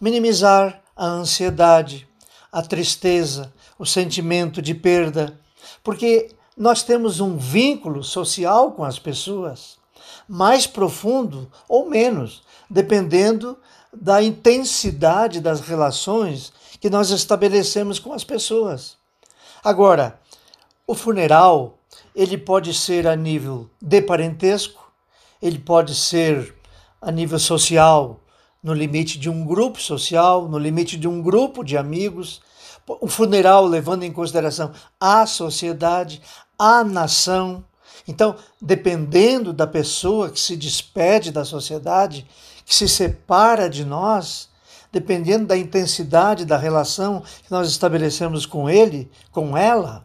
minimizar 0.00 0.80
a 0.96 1.06
ansiedade, 1.06 2.08
a 2.52 2.62
tristeza, 2.62 3.52
o 3.80 3.86
sentimento 3.86 4.60
de 4.60 4.74
perda, 4.74 5.40
porque 5.82 6.28
nós 6.54 6.82
temos 6.82 7.18
um 7.18 7.38
vínculo 7.38 8.04
social 8.04 8.72
com 8.72 8.84
as 8.84 8.98
pessoas, 8.98 9.78
mais 10.28 10.66
profundo 10.66 11.50
ou 11.66 11.88
menos, 11.88 12.42
dependendo 12.68 13.56
da 13.90 14.22
intensidade 14.22 15.40
das 15.40 15.62
relações 15.62 16.52
que 16.78 16.90
nós 16.90 17.08
estabelecemos 17.08 17.98
com 17.98 18.12
as 18.12 18.22
pessoas. 18.22 18.98
Agora, 19.64 20.20
o 20.86 20.94
funeral 20.94 21.78
ele 22.14 22.36
pode 22.36 22.74
ser 22.74 23.06
a 23.06 23.16
nível 23.16 23.70
de 23.80 24.02
parentesco, 24.02 24.92
ele 25.40 25.58
pode 25.58 25.94
ser 25.94 26.54
a 27.00 27.10
nível 27.10 27.38
social, 27.38 28.20
no 28.62 28.74
limite 28.74 29.18
de 29.18 29.30
um 29.30 29.42
grupo 29.42 29.80
social, 29.80 30.46
no 30.50 30.58
limite 30.58 30.98
de 30.98 31.08
um 31.08 31.22
grupo 31.22 31.64
de 31.64 31.78
amigos. 31.78 32.42
O 32.86 33.06
funeral 33.06 33.64
levando 33.66 34.02
em 34.02 34.12
consideração 34.12 34.72
a 34.98 35.26
sociedade, 35.26 36.20
a 36.58 36.82
nação. 36.82 37.64
Então, 38.06 38.36
dependendo 38.60 39.52
da 39.52 39.66
pessoa 39.66 40.30
que 40.30 40.40
se 40.40 40.56
despede 40.56 41.30
da 41.30 41.44
sociedade, 41.44 42.26
que 42.64 42.74
se 42.74 42.88
separa 42.88 43.68
de 43.68 43.84
nós, 43.84 44.48
dependendo 44.92 45.46
da 45.46 45.56
intensidade 45.56 46.44
da 46.44 46.56
relação 46.56 47.22
que 47.42 47.50
nós 47.50 47.68
estabelecemos 47.68 48.46
com 48.46 48.68
ele, 48.68 49.10
com 49.30 49.56
ela, 49.56 50.04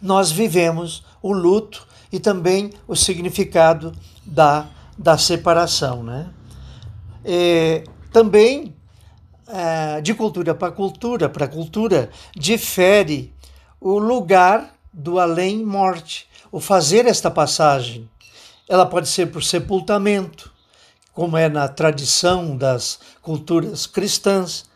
nós 0.00 0.30
vivemos 0.30 1.04
o 1.22 1.32
luto 1.32 1.86
e 2.12 2.20
também 2.20 2.70
o 2.86 2.94
significado 2.94 3.92
da, 4.24 4.66
da 4.96 5.18
separação. 5.18 6.02
Né? 6.02 6.28
É, 7.24 7.84
também, 8.12 8.75
é, 9.48 10.00
de 10.00 10.14
cultura 10.14 10.54
para 10.54 10.72
cultura, 10.72 11.28
para 11.28 11.48
cultura, 11.48 12.10
difere 12.34 13.32
o 13.80 13.98
lugar 13.98 14.74
do 14.92 15.18
além-morte, 15.18 16.28
o 16.50 16.60
fazer 16.60 17.06
esta 17.06 17.30
passagem. 17.30 18.08
Ela 18.68 18.86
pode 18.86 19.08
ser 19.08 19.26
por 19.26 19.44
sepultamento, 19.44 20.52
como 21.12 21.36
é 21.36 21.48
na 21.48 21.68
tradição 21.68 22.56
das 22.56 22.98
culturas 23.22 23.86
cristãs, 23.86 24.66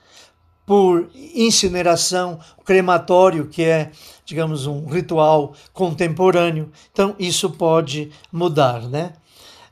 por 0.64 1.10
incineração, 1.34 2.38
crematório, 2.64 3.48
que 3.48 3.64
é, 3.64 3.90
digamos, 4.24 4.66
um 4.66 4.86
ritual 4.86 5.52
contemporâneo. 5.72 6.70
Então, 6.92 7.16
isso 7.18 7.50
pode 7.50 8.12
mudar, 8.30 8.82
né? 8.82 9.14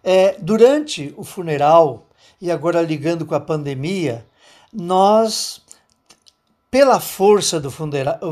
É, 0.03 0.37
durante 0.41 1.15
o 1.17 1.23
funeral, 1.23 2.09
e 2.41 2.51
agora 2.51 2.83
ligando 2.83 3.25
com 3.25 3.35
a 3.35 3.41
pandemia, 3.41 4.27
nós 4.73 5.61
pela 6.71 7.01
força 7.01 7.59
do, 7.59 7.71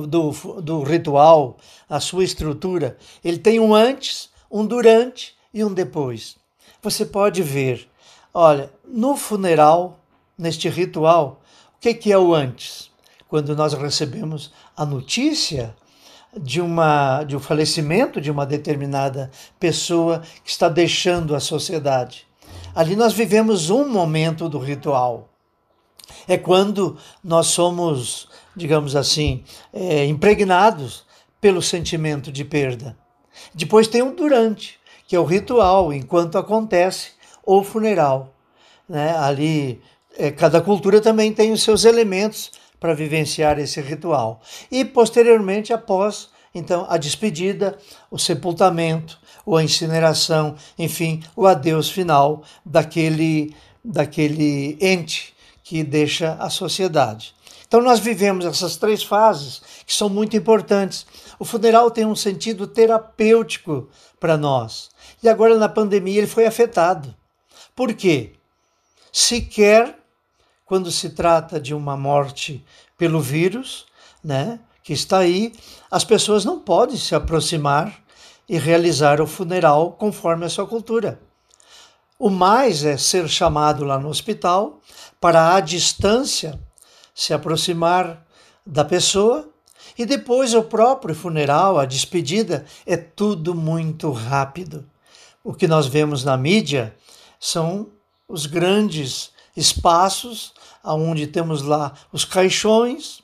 do, 0.06 0.60
do 0.60 0.82
ritual, 0.82 1.56
a 1.88 2.00
sua 2.00 2.24
estrutura, 2.24 2.98
ele 3.24 3.38
tem 3.38 3.58
um 3.58 3.74
antes, 3.74 4.28
um 4.50 4.66
durante 4.66 5.34
e 5.52 5.64
um 5.64 5.72
depois. 5.72 6.36
Você 6.82 7.06
pode 7.06 7.42
ver, 7.42 7.88
olha, 8.34 8.70
no 8.86 9.16
funeral, 9.16 9.98
neste 10.36 10.68
ritual, 10.68 11.40
o 11.76 11.80
que, 11.80 11.94
que 11.94 12.12
é 12.12 12.18
o 12.18 12.34
antes? 12.34 12.90
Quando 13.26 13.56
nós 13.56 13.72
recebemos 13.72 14.52
a 14.76 14.84
notícia 14.84 15.74
de, 16.36 16.60
uma, 16.60 17.24
de 17.24 17.36
um 17.36 17.40
falecimento 17.40 18.20
de 18.20 18.30
uma 18.30 18.44
determinada 18.44 19.30
pessoa 19.58 20.22
que 20.44 20.50
está 20.50 20.68
deixando 20.68 21.34
a 21.34 21.40
sociedade. 21.40 22.26
Ali 22.74 22.94
nós 22.94 23.14
vivemos 23.14 23.70
um 23.70 23.88
momento 23.88 24.48
do 24.48 24.58
ritual. 24.58 25.28
É 26.28 26.36
quando 26.36 26.96
nós 27.22 27.48
somos, 27.48 28.28
digamos 28.54 28.96
assim, 28.96 29.44
é, 29.72 30.06
impregnados 30.06 31.04
pelo 31.40 31.62
sentimento 31.62 32.32
de 32.32 32.44
perda. 32.44 32.96
Depois 33.54 33.86
tem 33.86 34.02
o 34.02 34.14
durante, 34.14 34.78
que 35.06 35.14
é 35.14 35.20
o 35.20 35.24
ritual, 35.24 35.92
enquanto 35.92 36.38
acontece 36.38 37.10
o 37.44 37.62
funeral. 37.62 38.34
Né? 38.88 39.16
Ali, 39.16 39.80
é, 40.16 40.30
cada 40.30 40.60
cultura 40.60 41.00
também 41.00 41.32
tem 41.32 41.52
os 41.52 41.62
seus 41.62 41.84
elementos 41.84 42.50
para 42.80 42.94
vivenciar 42.94 43.58
esse 43.58 43.80
ritual. 43.80 44.40
E 44.70 44.84
posteriormente, 44.84 45.72
após 45.72 46.28
então 46.54 46.86
a 46.88 46.96
despedida, 46.96 47.76
o 48.10 48.18
sepultamento, 48.18 49.18
ou 49.44 49.56
a 49.56 49.62
incineração, 49.62 50.56
enfim, 50.78 51.22
o 51.36 51.46
adeus 51.46 51.88
final 51.88 52.42
daquele 52.64 53.54
daquele 53.84 54.76
ente 54.80 55.35
que 55.66 55.82
deixa 55.82 56.34
a 56.34 56.48
sociedade. 56.48 57.34
Então 57.66 57.82
nós 57.82 57.98
vivemos 57.98 58.46
essas 58.46 58.76
três 58.76 59.02
fases 59.02 59.60
que 59.84 59.92
são 59.92 60.08
muito 60.08 60.36
importantes. 60.36 61.04
O 61.40 61.44
funeral 61.44 61.90
tem 61.90 62.06
um 62.06 62.14
sentido 62.14 62.68
terapêutico 62.68 63.88
para 64.20 64.36
nós. 64.36 64.90
E 65.20 65.28
agora 65.28 65.58
na 65.58 65.68
pandemia 65.68 66.18
ele 66.18 66.28
foi 66.28 66.46
afetado. 66.46 67.12
Por 67.74 67.92
quê? 67.94 68.34
Sequer 69.12 69.98
quando 70.64 70.92
se 70.92 71.10
trata 71.10 71.58
de 71.58 71.74
uma 71.74 71.96
morte 71.96 72.64
pelo 72.96 73.20
vírus, 73.20 73.86
né, 74.22 74.60
que 74.84 74.92
está 74.92 75.18
aí, 75.18 75.52
as 75.90 76.04
pessoas 76.04 76.44
não 76.44 76.60
podem 76.60 76.96
se 76.96 77.12
aproximar 77.12 77.92
e 78.48 78.56
realizar 78.56 79.20
o 79.20 79.26
funeral 79.26 79.90
conforme 79.94 80.46
a 80.46 80.48
sua 80.48 80.66
cultura. 80.66 81.20
O 82.18 82.30
mais 82.30 82.82
é 82.82 82.96
ser 82.96 83.28
chamado 83.28 83.84
lá 83.84 83.98
no 83.98 84.08
hospital 84.08 84.80
para 85.20 85.54
à 85.54 85.60
distância 85.60 86.58
se 87.14 87.34
aproximar 87.34 88.26
da 88.64 88.84
pessoa 88.84 89.50
e 89.98 90.06
depois 90.06 90.54
o 90.54 90.62
próprio 90.62 91.14
funeral, 91.14 91.78
a 91.78 91.84
despedida, 91.84 92.64
é 92.86 92.96
tudo 92.96 93.54
muito 93.54 94.10
rápido. 94.10 94.84
O 95.44 95.52
que 95.52 95.68
nós 95.68 95.86
vemos 95.86 96.24
na 96.24 96.36
mídia 96.36 96.94
são 97.38 97.88
os 98.26 98.46
grandes 98.46 99.30
espaços 99.54 100.54
onde 100.82 101.26
temos 101.26 101.62
lá 101.62 101.92
os 102.12 102.24
caixões 102.24 103.22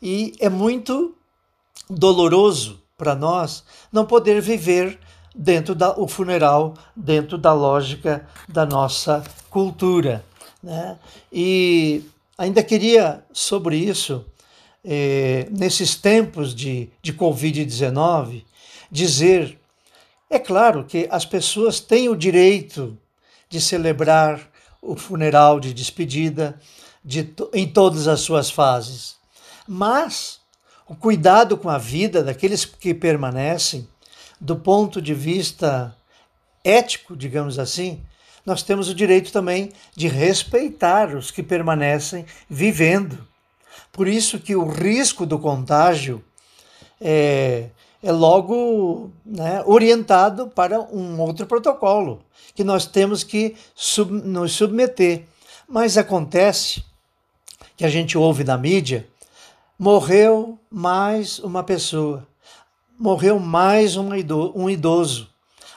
e 0.00 0.34
é 0.40 0.48
muito 0.48 1.14
doloroso 1.88 2.82
para 2.98 3.14
nós 3.14 3.64
não 3.92 4.04
poder 4.04 4.40
viver 4.40 4.98
dentro 5.34 5.74
da, 5.74 5.94
funeral, 6.06 6.74
dentro 6.94 7.38
da 7.38 7.52
lógica 7.52 8.26
da 8.48 8.66
nossa 8.66 9.22
cultura. 9.50 10.24
Né? 10.62 10.96
E 11.32 12.02
ainda 12.36 12.62
queria, 12.62 13.24
sobre 13.32 13.76
isso, 13.76 14.24
eh, 14.84 15.46
nesses 15.50 15.94
tempos 15.94 16.54
de, 16.54 16.90
de 17.00 17.12
Covid-19, 17.12 18.44
dizer: 18.90 19.58
é 20.28 20.38
claro 20.38 20.84
que 20.84 21.08
as 21.10 21.24
pessoas 21.24 21.80
têm 21.80 22.08
o 22.08 22.16
direito 22.16 22.96
de 23.48 23.60
celebrar 23.60 24.40
o 24.80 24.96
funeral 24.96 25.60
de 25.60 25.72
despedida 25.72 26.58
de, 27.04 27.32
em 27.52 27.68
todas 27.68 28.08
as 28.08 28.20
suas 28.20 28.50
fases, 28.50 29.16
mas 29.66 30.40
o 30.88 30.94
cuidado 30.94 31.56
com 31.56 31.68
a 31.68 31.78
vida 31.78 32.22
daqueles 32.22 32.64
que 32.64 32.92
permanecem, 32.92 33.86
do 34.42 34.56
ponto 34.56 35.00
de 35.00 35.14
vista 35.14 35.96
ético, 36.64 37.16
digamos 37.16 37.60
assim, 37.60 38.00
nós 38.44 38.64
temos 38.64 38.88
o 38.88 38.94
direito 38.94 39.30
também 39.30 39.70
de 39.94 40.08
respeitar 40.08 41.14
os 41.14 41.30
que 41.30 41.44
permanecem 41.44 42.26
vivendo. 42.50 43.24
Por 43.92 44.08
isso 44.08 44.40
que 44.40 44.56
o 44.56 44.66
risco 44.66 45.24
do 45.24 45.38
contágio 45.38 46.24
é, 47.00 47.68
é 48.02 48.10
logo 48.10 49.12
né, 49.24 49.62
orientado 49.64 50.48
para 50.48 50.80
um 50.80 51.20
outro 51.20 51.46
protocolo 51.46 52.20
que 52.52 52.64
nós 52.64 52.84
temos 52.84 53.22
que 53.22 53.54
sub, 53.76 54.10
nos 54.10 54.54
submeter. 54.54 55.22
Mas 55.68 55.96
acontece 55.96 56.82
que 57.76 57.84
a 57.84 57.88
gente 57.88 58.18
ouve 58.18 58.42
na 58.42 58.58
mídia 58.58 59.06
morreu 59.78 60.58
mais 60.70 61.38
uma 61.40 61.64
pessoa, 61.64 62.24
morreu 62.98 63.38
mais 63.38 63.96
um 63.96 64.14
idoso. 64.14 65.28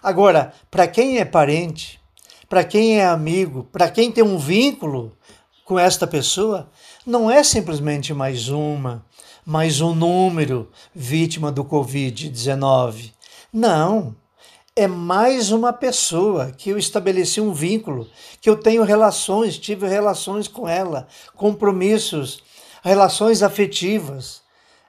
Agora, 0.01 0.53
para 0.69 0.87
quem 0.87 1.17
é 1.17 1.25
parente, 1.25 1.99
para 2.47 2.63
quem 2.63 2.99
é 2.99 3.05
amigo, 3.05 3.67
para 3.71 3.89
quem 3.89 4.11
tem 4.11 4.23
um 4.23 4.37
vínculo 4.37 5.17
com 5.63 5.79
esta 5.79 6.05
pessoa, 6.05 6.69
não 7.05 7.29
é 7.29 7.43
simplesmente 7.43 8.13
mais 8.13 8.49
uma, 8.49 9.03
mais 9.45 9.81
um 9.81 9.95
número 9.95 10.71
vítima 10.93 11.51
do 11.51 11.65
Covid-19. 11.65 13.11
Não. 13.51 14.15
É 14.75 14.87
mais 14.87 15.51
uma 15.51 15.71
pessoa 15.71 16.51
que 16.51 16.69
eu 16.69 16.77
estabeleci 16.77 17.39
um 17.39 17.53
vínculo, 17.53 18.09
que 18.41 18.49
eu 18.49 18.57
tenho 18.57 18.83
relações, 18.83 19.57
tive 19.57 19.87
relações 19.87 20.49
com 20.49 20.67
ela, 20.67 21.07
compromissos 21.33 22.43
relações 22.83 23.41
afetivas, 23.41 24.41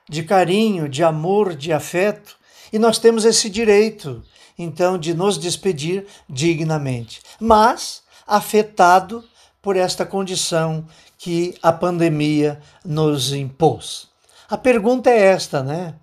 de 0.08 0.22
carinho, 0.22 0.88
de 0.88 1.02
amor, 1.02 1.54
de 1.54 1.72
afeto, 1.72 2.36
e 2.72 2.78
nós 2.78 2.98
temos 2.98 3.24
esse 3.24 3.48
direito, 3.48 4.22
então, 4.58 4.98
de 4.98 5.14
nos 5.14 5.38
despedir 5.38 6.06
dignamente, 6.28 7.20
mas 7.40 8.02
afetado 8.26 9.24
por 9.60 9.76
esta 9.76 10.06
condição 10.06 10.86
que 11.18 11.54
a 11.62 11.72
pandemia 11.72 12.60
nos 12.84 13.32
impôs. 13.32 14.08
A 14.48 14.56
pergunta 14.56 15.10
é 15.10 15.18
esta, 15.18 15.62
né? 15.62 15.94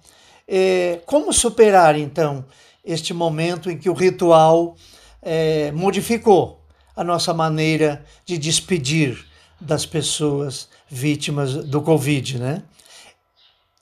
É, 0.48 1.02
como 1.06 1.32
superar, 1.32 1.98
então, 1.98 2.46
este 2.84 3.14
momento 3.14 3.72
em 3.72 3.78
que 3.78 3.90
o 3.90 3.94
ritual 3.94 4.76
é, 5.22 5.72
modificou 5.72 6.62
a 6.96 7.04
nossa 7.04 7.34
maneira 7.34 8.04
de 8.26 8.38
despedir 8.38 9.26
das 9.60 9.86
pessoas 9.86 10.68
vítimas 10.90 11.54
do 11.54 11.82
Covid, 11.82 12.40
né? 12.40 12.64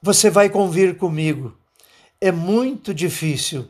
Você 0.04 0.32
vai 0.32 0.50
convir 0.50 0.98
comigo. 0.98 1.56
É 2.20 2.32
muito 2.32 2.92
difícil. 2.92 3.68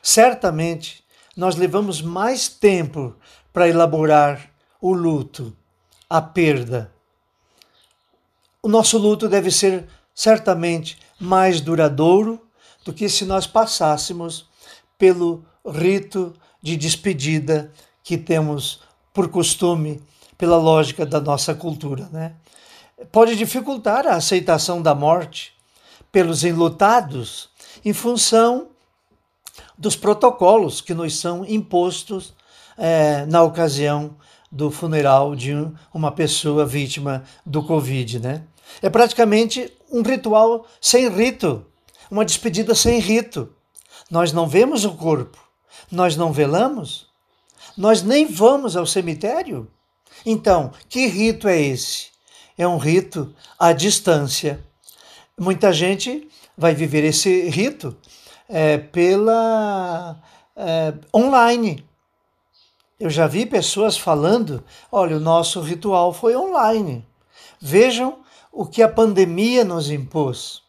Certamente 0.00 1.02
nós 1.36 1.56
levamos 1.56 2.00
mais 2.00 2.48
tempo 2.48 3.16
para 3.52 3.68
elaborar 3.68 4.50
o 4.80 4.92
luto, 4.92 5.52
a 6.08 6.22
perda. 6.22 6.92
O 8.62 8.68
nosso 8.68 8.96
luto 8.98 9.28
deve 9.28 9.50
ser 9.50 9.88
certamente 10.14 10.96
mais 11.18 11.60
duradouro 11.60 12.40
do 12.84 12.92
que 12.92 13.08
se 13.08 13.24
nós 13.24 13.44
passássemos 13.44 14.48
pelo 14.96 15.44
rito 15.66 16.32
de 16.62 16.76
despedida 16.76 17.72
que 18.04 18.16
temos 18.16 18.80
por 19.12 19.28
costume 19.28 20.00
pela 20.38 20.56
lógica 20.56 21.04
da 21.04 21.20
nossa 21.20 21.52
cultura. 21.52 22.08
Né? 22.12 22.32
Pode 23.10 23.34
dificultar 23.34 24.06
a 24.06 24.14
aceitação 24.14 24.80
da 24.80 24.94
morte 24.94 25.53
pelos 26.14 26.44
enlutados 26.44 27.48
em 27.84 27.92
função 27.92 28.68
dos 29.76 29.96
protocolos 29.96 30.80
que 30.80 30.94
nos 30.94 31.18
são 31.18 31.44
impostos 31.44 32.32
é, 32.78 33.26
na 33.26 33.42
ocasião 33.42 34.16
do 34.48 34.70
funeral 34.70 35.34
de 35.34 35.52
uma 35.92 36.12
pessoa 36.12 36.64
vítima 36.64 37.24
do 37.44 37.64
Covid. 37.64 38.20
Né? 38.20 38.44
É 38.80 38.88
praticamente 38.88 39.76
um 39.90 40.02
ritual 40.02 40.64
sem 40.80 41.08
rito, 41.08 41.66
uma 42.08 42.24
despedida 42.24 42.76
sem 42.76 43.00
rito. 43.00 43.52
Nós 44.08 44.32
não 44.32 44.46
vemos 44.46 44.84
o 44.84 44.92
corpo, 44.92 45.38
nós 45.90 46.16
não 46.16 46.32
velamos, 46.32 47.08
nós 47.76 48.04
nem 48.04 48.24
vamos 48.24 48.76
ao 48.76 48.86
cemitério. 48.86 49.68
Então, 50.24 50.70
que 50.88 51.08
rito 51.08 51.48
é 51.48 51.60
esse? 51.60 52.10
É 52.56 52.68
um 52.68 52.78
rito 52.78 53.34
à 53.58 53.72
distância. 53.72 54.64
Muita 55.38 55.72
gente 55.72 56.28
vai 56.56 56.74
viver 56.74 57.02
esse 57.02 57.48
rito 57.48 57.96
é, 58.48 58.78
pela 58.78 60.22
é, 60.54 60.94
online. 61.14 61.84
Eu 63.00 63.10
já 63.10 63.26
vi 63.26 63.44
pessoas 63.44 63.98
falando: 63.98 64.62
olha, 64.92 65.16
o 65.16 65.20
nosso 65.20 65.60
ritual 65.60 66.12
foi 66.12 66.36
online. 66.36 67.04
Vejam 67.60 68.18
o 68.52 68.64
que 68.64 68.80
a 68.80 68.88
pandemia 68.88 69.64
nos 69.64 69.90
impôs. 69.90 70.62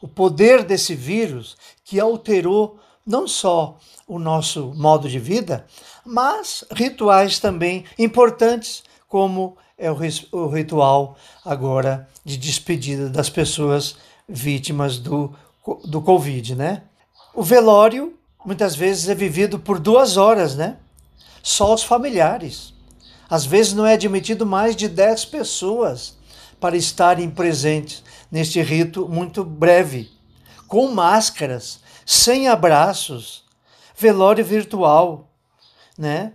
O 0.00 0.06
poder 0.06 0.62
desse 0.62 0.94
vírus 0.94 1.56
que 1.84 1.98
alterou 1.98 2.78
não 3.04 3.26
só 3.26 3.76
o 4.06 4.20
nosso 4.20 4.72
modo 4.76 5.08
de 5.08 5.18
vida, 5.18 5.66
mas 6.04 6.64
rituais 6.70 7.40
também 7.40 7.84
importantes, 7.98 8.84
como 9.16 9.56
é 9.78 9.90
o 9.90 10.46
ritual 10.46 11.16
agora 11.42 12.06
de 12.22 12.36
despedida 12.36 13.08
das 13.08 13.30
pessoas 13.30 13.96
vítimas 14.28 14.98
do, 14.98 15.34
do 15.86 16.02
Covid, 16.02 16.54
né? 16.54 16.82
O 17.32 17.42
velório 17.42 18.12
muitas 18.44 18.76
vezes 18.76 19.08
é 19.08 19.14
vivido 19.14 19.58
por 19.58 19.78
duas 19.80 20.18
horas, 20.18 20.54
né? 20.54 20.76
Só 21.42 21.72
os 21.72 21.82
familiares. 21.82 22.74
Às 23.26 23.46
vezes 23.46 23.72
não 23.72 23.86
é 23.86 23.94
admitido 23.94 24.44
mais 24.44 24.76
de 24.76 24.86
dez 24.86 25.24
pessoas 25.24 26.18
para 26.60 26.76
estarem 26.76 27.30
presentes 27.30 28.04
neste 28.30 28.60
rito 28.60 29.08
muito 29.08 29.42
breve, 29.42 30.10
com 30.68 30.88
máscaras, 30.88 31.80
sem 32.04 32.48
abraços, 32.48 33.44
velório 33.96 34.44
virtual, 34.44 35.26
né? 35.96 36.34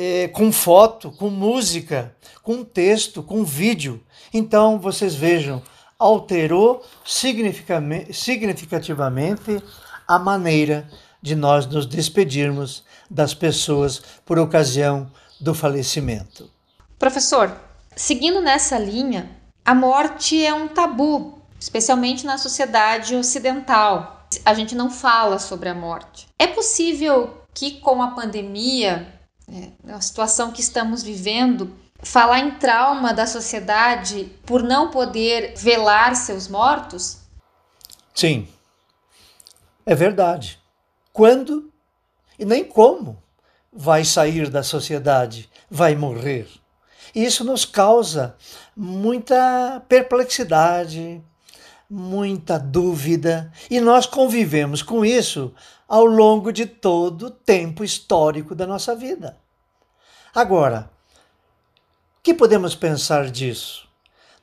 É, 0.00 0.28
com 0.28 0.52
foto, 0.52 1.10
com 1.10 1.28
música, 1.28 2.14
com 2.40 2.62
texto, 2.62 3.20
com 3.20 3.42
vídeo. 3.42 4.00
Então 4.32 4.78
vocês 4.78 5.12
vejam, 5.12 5.60
alterou 5.98 6.84
significativamente 7.04 9.60
a 10.06 10.20
maneira 10.20 10.88
de 11.20 11.34
nós 11.34 11.66
nos 11.66 11.84
despedirmos 11.84 12.84
das 13.10 13.34
pessoas 13.34 14.00
por 14.24 14.38
ocasião 14.38 15.10
do 15.40 15.52
falecimento. 15.52 16.48
Professor, 16.96 17.52
seguindo 17.96 18.40
nessa 18.40 18.78
linha, 18.78 19.28
a 19.64 19.74
morte 19.74 20.44
é 20.44 20.54
um 20.54 20.68
tabu, 20.68 21.42
especialmente 21.58 22.24
na 22.24 22.38
sociedade 22.38 23.16
ocidental. 23.16 24.28
A 24.44 24.54
gente 24.54 24.76
não 24.76 24.90
fala 24.90 25.40
sobre 25.40 25.68
a 25.68 25.74
morte. 25.74 26.28
É 26.38 26.46
possível 26.46 27.42
que 27.52 27.80
com 27.80 28.00
a 28.00 28.12
pandemia, 28.12 29.17
é, 29.52 29.92
a 29.92 30.00
situação 30.00 30.52
que 30.52 30.60
estamos 30.60 31.02
vivendo, 31.02 31.74
falar 32.02 32.40
em 32.40 32.52
trauma 32.52 33.12
da 33.12 33.26
sociedade 33.26 34.32
por 34.46 34.62
não 34.62 34.90
poder 34.90 35.54
velar 35.56 36.14
seus 36.14 36.48
mortos? 36.48 37.18
Sim, 38.14 38.48
é 39.84 39.94
verdade. 39.94 40.58
Quando 41.12 41.72
e 42.38 42.44
nem 42.44 42.64
como 42.64 43.20
vai 43.72 44.04
sair 44.04 44.48
da 44.48 44.62
sociedade, 44.62 45.50
vai 45.68 45.94
morrer. 45.94 46.48
E 47.14 47.24
isso 47.24 47.42
nos 47.42 47.64
causa 47.64 48.36
muita 48.76 49.82
perplexidade, 49.88 51.20
muita 51.90 52.58
dúvida, 52.58 53.52
e 53.70 53.80
nós 53.80 54.06
convivemos 54.06 54.82
com 54.82 55.04
isso 55.04 55.52
ao 55.88 56.04
longo 56.04 56.52
de 56.52 56.66
todo 56.66 57.26
o 57.26 57.30
tempo 57.30 57.82
histórico 57.82 58.54
da 58.54 58.66
nossa 58.66 58.94
vida. 58.94 59.38
Agora, 60.34 60.90
o 62.18 62.22
que 62.22 62.34
podemos 62.34 62.74
pensar 62.74 63.30
disso? 63.30 63.88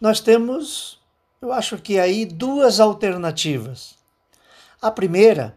Nós 0.01 0.19
temos, 0.19 0.99
eu 1.39 1.53
acho 1.53 1.77
que 1.77 1.99
aí, 1.99 2.25
duas 2.25 2.79
alternativas. 2.79 3.95
A 4.81 4.89
primeira 4.89 5.55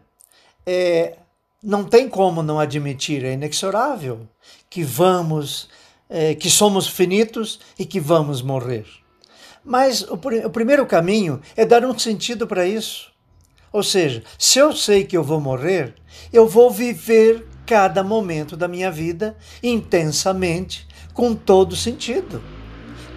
é 0.65 1.17
não 1.61 1.83
tem 1.83 2.07
como 2.07 2.41
não 2.41 2.59
admitir, 2.59 3.25
é 3.25 3.33
inexorável 3.33 4.27
que 4.69 4.83
vamos, 4.83 5.69
é, 6.09 6.33
que 6.33 6.49
somos 6.49 6.87
finitos 6.87 7.59
e 7.77 7.85
que 7.85 7.99
vamos 7.99 8.41
morrer. 8.41 8.85
Mas 9.63 10.01
o, 10.03 10.13
o 10.13 10.49
primeiro 10.49 10.85
caminho 10.85 11.41
é 11.55 11.65
dar 11.65 11.83
um 11.83 11.97
sentido 11.97 12.47
para 12.47 12.65
isso. 12.65 13.11
Ou 13.71 13.83
seja, 13.83 14.23
se 14.37 14.59
eu 14.59 14.73
sei 14.73 15.03
que 15.03 15.15
eu 15.15 15.23
vou 15.23 15.39
morrer, 15.39 15.93
eu 16.33 16.47
vou 16.47 16.71
viver 16.71 17.47
cada 17.65 18.03
momento 18.03 18.57
da 18.57 18.67
minha 18.67 18.91
vida 18.91 19.37
intensamente, 19.61 20.87
com 21.13 21.35
todo 21.35 21.75
sentido. 21.75 22.41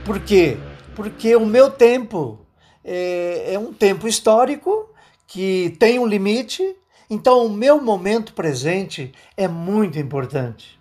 Por 0.05 0.21
quê? 0.21 0.59
Porque 0.95 1.35
o 1.37 1.47
meu 1.47 1.71
tempo 1.71 2.41
é, 2.85 3.55
é 3.55 3.59
um 3.59 3.73
tempo 3.73 4.07
histórico 4.07 4.91
que 5.27 5.75
tem 5.79 5.99
um 5.99 6.07
limite 6.07 6.77
então, 7.13 7.45
o 7.45 7.51
meu 7.51 7.79
momento 7.79 8.33
presente 8.33 9.13
é 9.37 9.47
muito 9.47 9.99
importante. 9.99 10.81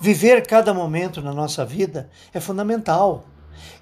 Viver 0.00 0.46
cada 0.46 0.72
momento 0.72 1.20
na 1.20 1.30
nossa 1.30 1.62
vida 1.62 2.08
é 2.32 2.40
fundamental. 2.40 3.26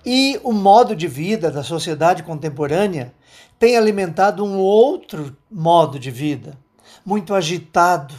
E 0.04 0.40
o 0.42 0.50
modo 0.50 0.96
de 0.96 1.06
vida 1.06 1.48
da 1.48 1.62
sociedade 1.62 2.24
contemporânea 2.24 3.14
tem 3.58 3.76
alimentado 3.76 4.44
um 4.44 4.58
outro 4.58 5.36
modo 5.50 5.98
de 5.98 6.10
vida, 6.10 6.58
muito 7.04 7.34
agitado, 7.34 8.14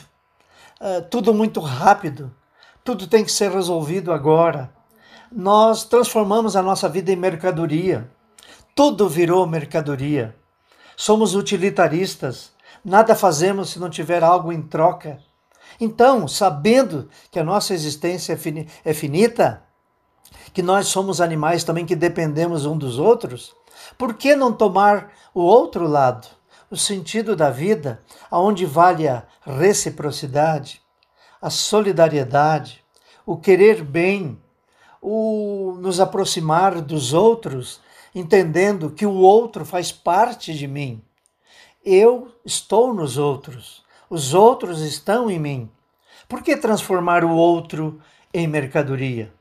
uh, 0.81 1.01
tudo 1.09 1.33
muito 1.33 1.59
rápido, 1.59 2.33
tudo 2.83 3.07
tem 3.07 3.23
que 3.23 3.31
ser 3.31 3.51
resolvido 3.51 4.11
agora. 4.11 4.71
Nós 5.31 5.83
transformamos 5.83 6.55
a 6.55 6.61
nossa 6.61 6.87
vida 6.87 7.11
em 7.11 7.15
mercadoria, 7.15 8.09
tudo 8.75 9.09
virou 9.09 9.45
mercadoria. 9.45 10.35
Somos 10.95 11.35
utilitaristas 11.35 12.55
Nada 12.87 13.15
fazemos 13.15 13.71
se 13.71 13.79
não 13.79 13.89
tiver 13.89 14.23
algo 14.23 14.49
em 14.49 14.61
troca. 14.61 15.19
Então, 15.77 16.25
sabendo 16.25 17.09
que 17.29 17.37
a 17.37 17.43
nossa 17.43 17.73
existência 17.73 18.31
é, 18.31 18.89
é 18.89 18.93
finita, 18.93 19.61
que 20.53 20.61
nós 20.61 20.87
somos 20.87 21.19
animais 21.19 21.65
também 21.65 21.85
que 21.85 21.97
dependemos 21.97 22.65
um 22.65 22.77
dos 22.77 22.97
outros, 22.97 23.53
por 23.97 24.15
que 24.15 24.35
não 24.35 24.51
tomar 24.51 25.11
o 25.33 25.41
outro 25.41 25.87
lado, 25.87 26.27
o 26.71 26.75
sentido 26.75 27.35
da 27.35 27.49
vida, 27.49 28.01
aonde 28.31 28.65
vale 28.65 29.07
a 29.07 29.23
reciprocidade, 29.45 30.81
a 31.41 31.49
solidariedade, 31.49 32.83
o 33.25 33.37
querer 33.37 33.83
bem, 33.83 34.41
o 35.01 35.77
nos 35.79 35.99
aproximar 35.99 36.81
dos 36.81 37.13
outros, 37.13 37.79
entendendo 38.15 38.89
que 38.89 39.05
o 39.05 39.13
outro 39.13 39.63
faz 39.63 39.91
parte 39.91 40.53
de 40.53 40.67
mim 40.67 41.03
eu 41.89 42.27
estou 42.43 42.93
nos 42.93 43.17
outros, 43.17 43.81
os 44.09 44.33
outros 44.33 44.81
estão 44.81 45.31
em 45.31 45.39
mim. 45.39 45.71
Por 46.27 46.43
que 46.43 46.57
transformar 46.57 47.23
o 47.23 47.33
outro 47.33 48.01
em 48.33 48.45
mercadoria? 48.45 49.33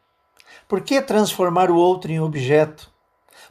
Por 0.68 0.80
que 0.80 1.02
transformar 1.02 1.72
o 1.72 1.76
outro 1.76 2.12
em 2.12 2.20
objeto? 2.20 2.88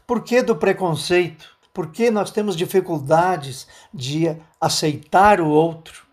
Por 0.06 0.24
que 0.24 0.42
do 0.42 0.56
preconceito? 0.56 1.56
Por 1.74 1.92
que 1.92 2.10
nós 2.10 2.32
temos 2.32 2.56
dificuldades 2.56 3.68
de 3.94 4.36
aceitar 4.60 5.42
o 5.42 5.50
outro? 5.50 6.06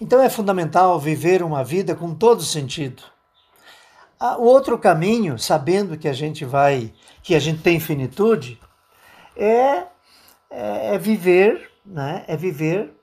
Então 0.00 0.22
é 0.22 0.28
fundamental 0.28 0.98
viver 0.98 1.42
uma 1.42 1.64
vida 1.64 1.94
com 1.94 2.14
todo 2.14 2.42
sentido. 2.42 3.02
Ah, 4.18 4.36
o 4.38 4.44
outro 4.44 4.78
caminho, 4.78 5.38
sabendo 5.38 5.98
que 5.98 6.08
a 6.08 6.12
gente 6.12 6.44
vai, 6.44 6.92
que 7.22 7.34
a 7.34 7.40
gente 7.40 7.62
tem 7.62 7.80
finitude, 7.80 8.60
é 9.36 9.84
é, 10.54 10.94
é 10.94 10.98
viver, 10.98 11.70
né? 11.84 12.24
é 12.28 12.36
viver 12.36 12.94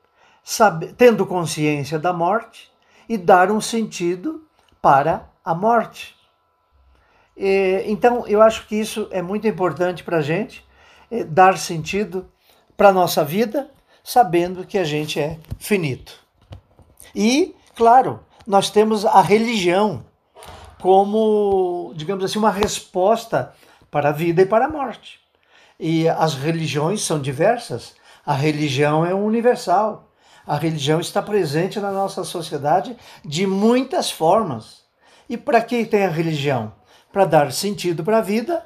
sabe, 0.42 0.92
tendo 0.94 1.26
consciência 1.26 1.98
da 1.98 2.12
morte 2.12 2.72
e 3.08 3.16
dar 3.16 3.50
um 3.50 3.60
sentido 3.60 4.46
para 4.80 5.28
a 5.44 5.54
morte. 5.54 6.16
E, 7.36 7.84
então, 7.86 8.26
eu 8.26 8.42
acho 8.42 8.66
que 8.66 8.76
isso 8.76 9.08
é 9.10 9.22
muito 9.22 9.46
importante 9.46 10.04
para 10.04 10.18
a 10.18 10.22
gente, 10.22 10.64
é, 11.10 11.24
dar 11.24 11.58
sentido 11.58 12.28
para 12.76 12.88
a 12.88 12.92
nossa 12.92 13.24
vida, 13.24 13.70
sabendo 14.02 14.66
que 14.66 14.78
a 14.78 14.84
gente 14.84 15.20
é 15.20 15.38
finito. 15.58 16.14
E, 17.14 17.54
claro, 17.74 18.20
nós 18.46 18.70
temos 18.70 19.04
a 19.04 19.20
religião 19.20 20.04
como, 20.80 21.92
digamos 21.94 22.24
assim, 22.24 22.38
uma 22.38 22.50
resposta 22.50 23.54
para 23.90 24.08
a 24.08 24.12
vida 24.12 24.42
e 24.42 24.46
para 24.46 24.64
a 24.64 24.68
morte. 24.68 25.20
E 25.78 26.08
as 26.08 26.34
religiões 26.34 27.02
são 27.02 27.20
diversas. 27.20 27.94
A 28.26 28.34
religião 28.34 29.06
é 29.06 29.14
universal. 29.14 30.10
A 30.44 30.56
religião 30.56 30.98
está 30.98 31.22
presente 31.22 31.78
na 31.78 31.92
nossa 31.92 32.24
sociedade 32.24 32.96
de 33.24 33.46
muitas 33.46 34.10
formas. 34.10 34.82
E 35.28 35.36
para 35.36 35.60
que 35.60 35.84
tem 35.84 36.04
a 36.04 36.10
religião? 36.10 36.72
Para 37.12 37.24
dar 37.24 37.52
sentido 37.52 38.02
para 38.02 38.18
a 38.18 38.22
vida, 38.22 38.64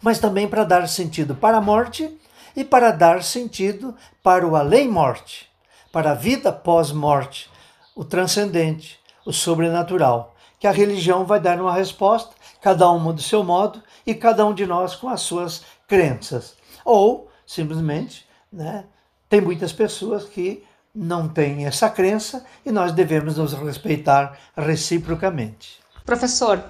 mas 0.00 0.18
também 0.18 0.48
para 0.48 0.64
dar 0.64 0.88
sentido 0.88 1.34
para 1.34 1.56
a 1.56 1.60
morte 1.60 2.16
e 2.54 2.64
para 2.64 2.90
dar 2.90 3.22
sentido 3.22 3.94
para 4.22 4.46
o 4.46 4.56
além-morte, 4.56 5.48
para 5.92 6.12
a 6.12 6.14
vida 6.14 6.52
pós-morte, 6.52 7.50
o 7.94 8.04
transcendente, 8.04 8.98
o 9.26 9.32
sobrenatural, 9.32 10.34
que 10.58 10.66
a 10.66 10.72
religião 10.72 11.24
vai 11.24 11.40
dar 11.40 11.60
uma 11.60 11.72
resposta, 11.72 12.34
cada 12.60 12.88
uma 12.90 13.12
do 13.12 13.22
seu 13.22 13.42
modo 13.42 13.82
e 14.06 14.14
cada 14.14 14.44
um 14.46 14.54
de 14.54 14.66
nós 14.66 14.94
com 14.94 15.08
as 15.08 15.20
suas 15.20 15.62
crenças. 15.86 16.54
Ou, 16.84 17.28
simplesmente, 17.46 18.26
né, 18.52 18.84
tem 19.28 19.40
muitas 19.40 19.72
pessoas 19.72 20.24
que 20.24 20.64
não 20.94 21.28
têm 21.28 21.66
essa 21.66 21.88
crença 21.90 22.44
e 22.64 22.72
nós 22.72 22.92
devemos 22.92 23.36
nos 23.36 23.52
respeitar 23.52 24.36
reciprocamente. 24.56 25.78
Professor, 26.04 26.64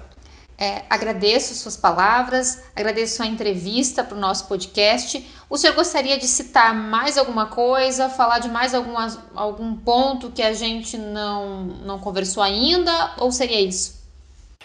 É, 0.61 0.83
agradeço 0.89 1.55
suas 1.55 1.77
palavras, 1.77 2.61
agradeço 2.75 3.23
a 3.23 3.25
entrevista 3.25 4.03
para 4.03 4.17
o 4.17 4.19
nosso 4.19 4.45
podcast. 4.45 5.25
O 5.49 5.57
senhor 5.57 5.73
gostaria 5.73 6.19
de 6.19 6.27
citar 6.27 6.75
mais 6.75 7.17
alguma 7.17 7.45
coisa, 7.45 8.09
falar 8.09 8.39
de 8.39 8.49
mais 8.49 8.73
alguma, 8.73 9.07
algum 9.33 9.73
ponto 9.73 10.29
que 10.31 10.41
a 10.41 10.51
gente 10.51 10.97
não, 10.97 11.63
não 11.63 11.97
conversou 11.97 12.43
ainda, 12.43 13.13
ou 13.19 13.31
seria 13.31 13.61
isso? 13.61 14.03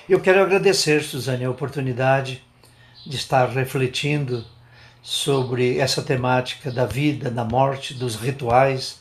Eu 0.09 0.20
quero 0.20 0.42
agradecer, 0.42 1.00
Suzane, 1.04 1.44
a 1.44 1.50
oportunidade 1.50 2.42
de 3.07 3.14
estar 3.14 3.48
refletindo 3.48 4.44
sobre 5.00 5.78
essa 5.78 6.02
temática 6.02 6.72
da 6.72 6.87
vida, 6.87 7.30
da 7.30 7.44
morte, 7.44 7.94
dos 7.94 8.16
rituais, 8.16 8.98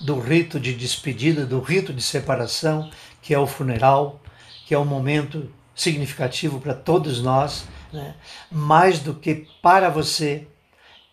do 0.00 0.20
rito 0.20 0.60
de 0.60 0.72
despedida, 0.74 1.44
do 1.44 1.58
rito 1.58 1.92
de 1.92 2.02
separação, 2.02 2.88
que 3.20 3.34
é 3.34 3.38
o 3.38 3.48
funeral, 3.48 4.20
que 4.64 4.74
é 4.74 4.78
um 4.78 4.84
momento 4.84 5.50
significativo 5.76 6.58
para 6.58 6.74
todos 6.74 7.22
nós, 7.22 7.66
né? 7.92 8.14
mais 8.50 8.98
do 8.98 9.14
que 9.14 9.46
para 9.62 9.90
você, 9.90 10.48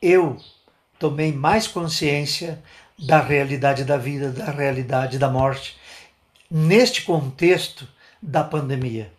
eu 0.02 0.38
tomei 0.98 1.34
mais 1.34 1.68
consciência 1.68 2.64
da 2.98 3.20
realidade 3.20 3.84
da 3.84 3.98
vida, 3.98 4.32
da 4.32 4.50
realidade 4.50 5.20
da 5.20 5.30
morte, 5.30 5.78
neste 6.50 7.02
contexto 7.02 7.88
da 8.22 8.44
pandemia. 8.44 9.12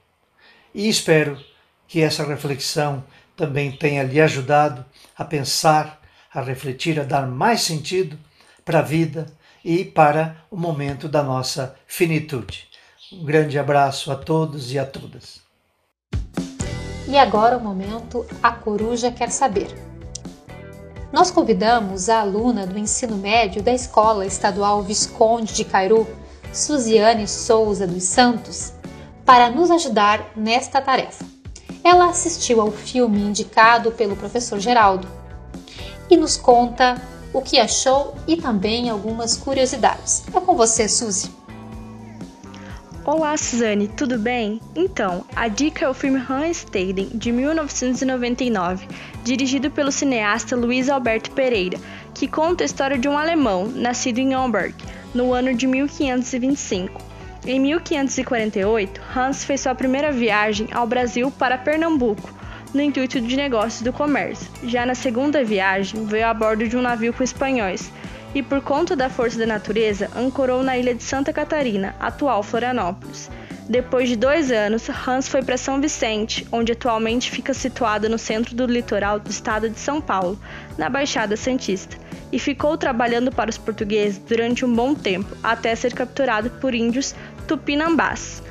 E 0.75 0.89
espero 0.89 1.39
que 1.87 2.01
essa 2.01 2.25
reflexão 2.25 3.05
também 3.37 3.73
tenha 3.73 4.03
lhe 4.03 4.21
ajudado 4.21 4.85
a 5.17 5.25
pensar, 5.25 6.01
a 6.33 6.41
refletir, 6.41 6.99
a 6.99 7.05
dar 7.05 7.27
mais 7.27 7.61
sentido 7.61 8.19
para 8.65 8.79
a 8.79 8.83
vida 8.83 9.27
e 9.65 9.85
para 9.85 10.37
o 10.51 10.57
momento 10.57 11.09
da 11.09 11.23
nossa 11.23 11.77
finitude. 11.87 12.74
Um 13.17 13.25
grande 13.25 13.57
abraço 13.57 14.11
a 14.11 14.17
todos 14.17 14.73
e 14.73 14.79
a 14.79 14.85
todas. 14.85 15.41
E 17.07 17.17
agora 17.17 17.57
o 17.57 17.61
momento 17.61 18.27
A 18.43 18.51
Coruja 18.51 19.13
Quer 19.13 19.31
Saber. 19.31 19.69
Nós 21.13 21.31
convidamos 21.31 22.09
a 22.09 22.21
aluna 22.21 22.67
do 22.67 22.77
ensino 22.77 23.17
médio 23.17 23.63
da 23.63 23.73
Escola 23.73 24.27
Estadual 24.27 24.83
Visconde 24.83 25.55
de 25.55 25.65
Cairu, 25.65 26.09
Suziane 26.53 27.29
Souza 27.29 27.87
dos 27.87 28.03
Santos, 28.03 28.73
para 29.25 29.49
nos 29.49 29.71
ajudar 29.71 30.33
nesta 30.35 30.81
tarefa. 30.81 31.25
Ela 31.85 32.07
assistiu 32.07 32.61
ao 32.61 32.73
filme 32.73 33.21
indicado 33.21 33.93
pelo 33.93 34.17
professor 34.17 34.59
Geraldo 34.59 35.07
e 36.11 36.17
nos 36.17 36.37
conta 36.37 37.01
o 37.33 37.41
que 37.41 37.61
achou 37.61 38.17
e 38.27 38.37
também 38.37 38.91
algumas 38.91 39.37
curiosidades. 39.37 40.25
É 40.35 40.41
com 40.41 40.57
você, 40.57 40.89
Suzy. 40.89 41.44
Olá, 43.07 43.37
Suzane, 43.37 43.87
tudo 43.87 44.19
bem? 44.19 44.59
Então, 44.75 45.27
a 45.37 45.47
dica 45.47 45.85
é 45.85 45.89
o 45.91 45.93
filme 45.93 46.23
Staden, 46.53 47.11
de 47.13 47.31
1999, 47.33 48.89
dirigido 49.23 49.71
pelo 49.71 49.93
cineasta 49.93 50.57
Luiz 50.57 50.89
Alberto 50.89 51.31
Pereira, 51.33 51.79
que 52.15 52.27
conta 52.27 52.65
a 52.65 52.67
história 52.67 52.97
de 52.97 53.07
um 53.07 53.19
alemão 53.19 53.69
nascido 53.69 54.21
em 54.21 54.33
Hamburg, 54.33 54.75
no 55.13 55.35
ano 55.35 55.53
de 55.53 55.67
1525. 55.67 56.99
Em 57.47 57.61
1548, 57.61 59.03
Hans 59.15 59.45
fez 59.45 59.61
sua 59.61 59.75
primeira 59.75 60.11
viagem 60.11 60.69
ao 60.73 60.87
Brasil 60.87 61.31
para 61.31 61.59
Pernambuco, 61.59 62.33
no 62.73 62.81
intuito 62.81 63.21
de 63.21 63.37
negócios 63.37 63.83
do 63.83 63.93
comércio. 63.93 64.51
Já 64.63 64.87
na 64.87 64.95
segunda 64.95 65.45
viagem, 65.45 66.07
veio 66.07 66.27
a 66.27 66.33
bordo 66.33 66.67
de 66.67 66.75
um 66.75 66.81
navio 66.81 67.13
com 67.13 67.23
espanhóis 67.23 67.93
e, 68.35 68.43
por 68.43 68.61
conta 68.61 68.97
da 68.97 69.09
força 69.09 69.39
da 69.39 69.47
natureza, 69.47 70.11
ancorou 70.17 70.63
na 70.63 70.77
ilha 70.77 70.95
de 70.95 71.03
Santa 71.03 71.33
Catarina, 71.33 71.95
atual 72.01 72.43
Florianópolis. 72.43 73.31
Depois 73.69 74.09
de 74.09 74.17
dois 74.17 74.51
anos, 74.53 74.87
Hans 74.91 75.27
foi 75.27 75.43
para 75.43 75.57
São 75.57 75.81
Vicente, 75.81 76.47
onde 76.53 76.73
atualmente 76.73 77.31
fica 77.31 77.55
situado 77.55 78.11
no 78.11 78.19
centro 78.19 78.55
do 78.55 78.67
litoral 78.67 79.19
do 79.19 79.31
estado 79.31 79.71
de 79.71 79.79
São 79.79 80.01
Paulo, 80.01 80.39
na 80.77 80.91
Baixada 80.91 81.37
Santista, 81.37 81.97
e 82.31 82.39
ficou 82.39 82.77
trabalhando 82.77 83.33
para 83.33 83.49
os 83.49 83.57
portugueses 83.57 84.19
durante 84.19 84.67
um 84.67 84.75
bom 84.75 84.95
tempo, 84.95 85.35
até 85.43 85.75
ser 85.75 85.95
capturado 85.95 86.51
por 86.51 86.75
índios 86.75 87.15
tupinambás. 87.47 88.43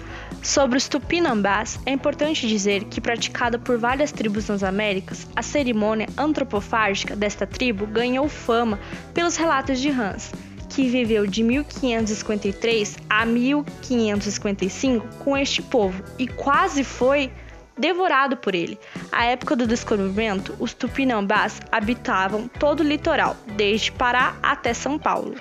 Sobre 0.42 0.78
os 0.78 0.88
tupinambás, 0.88 1.80
é 1.86 1.92
importante 1.92 2.48
dizer 2.48 2.86
que, 2.86 3.00
praticada 3.00 3.60
por 3.60 3.78
várias 3.78 4.12
tribos 4.12 4.48
nas 4.48 4.64
Américas, 4.64 5.28
a 5.36 5.42
cerimônia 5.42 6.08
antropofágica 6.18 7.16
desta 7.16 7.48
tribo 7.48 7.86
ganhou 7.86 8.28
fama 8.28 8.80
pelos 9.14 9.36
relatos 9.36 9.80
de 9.80 9.90
Hans, 9.90 10.32
que 10.70 10.90
viveu 10.90 11.28
de 11.28 11.44
1553 11.44 12.98
a 13.10 13.26
1555 13.26 15.08
com 15.20 15.38
este 15.38 15.62
povo 15.62 16.04
e 16.18 16.28
quase 16.28 16.84
foi 16.84 17.32
devorado 17.78 18.38
por 18.38 18.56
ele. 18.56 18.78
À 19.12 19.26
época 19.26 19.56
do 19.56 19.68
descobrimento, 19.68 20.56
os 20.60 20.74
tupinambás 20.74 21.60
habitavam 21.72 22.48
todo 22.48 22.82
o 22.82 22.84
litoral, 22.84 23.36
desde 23.56 23.92
Pará 23.92 24.36
até 24.42 24.74
São 24.74 24.98
Paulo. 24.98 25.36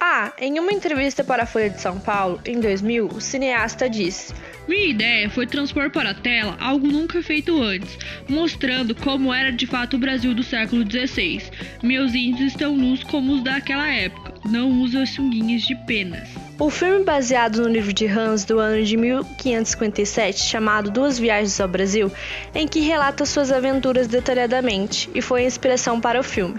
Ah, 0.00 0.32
em 0.38 0.60
uma 0.60 0.72
entrevista 0.72 1.24
para 1.24 1.42
a 1.42 1.46
Folha 1.46 1.68
de 1.68 1.80
São 1.80 1.98
Paulo, 1.98 2.40
em 2.44 2.60
2000, 2.60 3.08
o 3.08 3.20
cineasta 3.20 3.90
disse: 3.90 4.32
Minha 4.68 4.90
ideia 4.90 5.28
foi 5.28 5.44
transpor 5.44 5.90
para 5.90 6.10
a 6.10 6.14
tela 6.14 6.56
algo 6.60 6.86
nunca 6.86 7.20
feito 7.20 7.60
antes, 7.60 7.98
mostrando 8.28 8.94
como 8.94 9.34
era 9.34 9.50
de 9.50 9.66
fato 9.66 9.96
o 9.96 9.98
Brasil 9.98 10.32
do 10.34 10.44
século 10.44 10.84
XVI. 10.88 11.42
Meus 11.82 12.14
índios 12.14 12.52
estão 12.52 12.76
nus 12.76 13.02
como 13.02 13.32
os 13.32 13.42
daquela 13.42 13.88
época, 13.88 14.27
não 14.44 14.82
usam 14.82 15.04
sunguinhas 15.04 15.62
de 15.62 15.74
penas. 15.74 16.28
O 16.58 16.70
filme 16.70 17.04
baseado 17.04 17.62
no 17.62 17.68
livro 17.68 17.92
de 17.92 18.06
Hans 18.06 18.44
do 18.44 18.58
ano 18.58 18.82
de 18.82 18.96
1557, 18.96 20.42
chamado 20.42 20.90
Duas 20.90 21.18
Viagens 21.18 21.60
ao 21.60 21.68
Brasil, 21.68 22.10
em 22.54 22.66
que 22.66 22.80
relata 22.80 23.24
suas 23.24 23.52
aventuras 23.52 24.08
detalhadamente 24.08 25.08
e 25.14 25.22
foi 25.22 25.44
a 25.44 25.46
inspiração 25.46 26.00
para 26.00 26.18
o 26.18 26.24
filme. 26.24 26.58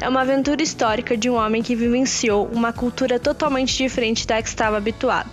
É 0.00 0.08
uma 0.08 0.20
aventura 0.20 0.62
histórica 0.62 1.16
de 1.16 1.28
um 1.28 1.34
homem 1.34 1.62
que 1.62 1.74
vivenciou 1.74 2.48
uma 2.52 2.72
cultura 2.72 3.18
totalmente 3.18 3.76
diferente 3.76 4.26
da 4.26 4.40
que 4.40 4.48
estava 4.48 4.76
habituado. 4.76 5.30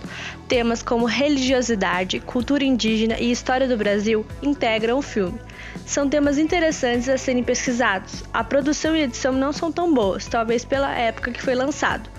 Temas 0.48 0.82
como 0.82 1.06
religiosidade, 1.06 2.20
cultura 2.20 2.64
indígena 2.64 3.18
e 3.18 3.30
história 3.30 3.68
do 3.68 3.76
Brasil 3.76 4.26
integram 4.42 4.98
o 4.98 5.02
filme. 5.02 5.38
São 5.88 6.06
temas 6.06 6.36
interessantes 6.36 7.08
a 7.08 7.16
serem 7.16 7.42
pesquisados. 7.42 8.22
A 8.30 8.44
produção 8.44 8.94
e 8.94 9.00
edição 9.00 9.32
não 9.32 9.54
são 9.54 9.72
tão 9.72 9.94
boas, 9.94 10.26
talvez 10.26 10.62
pela 10.62 10.94
época 10.94 11.32
que 11.32 11.40
foi 11.40 11.54
lançado. 11.54 12.10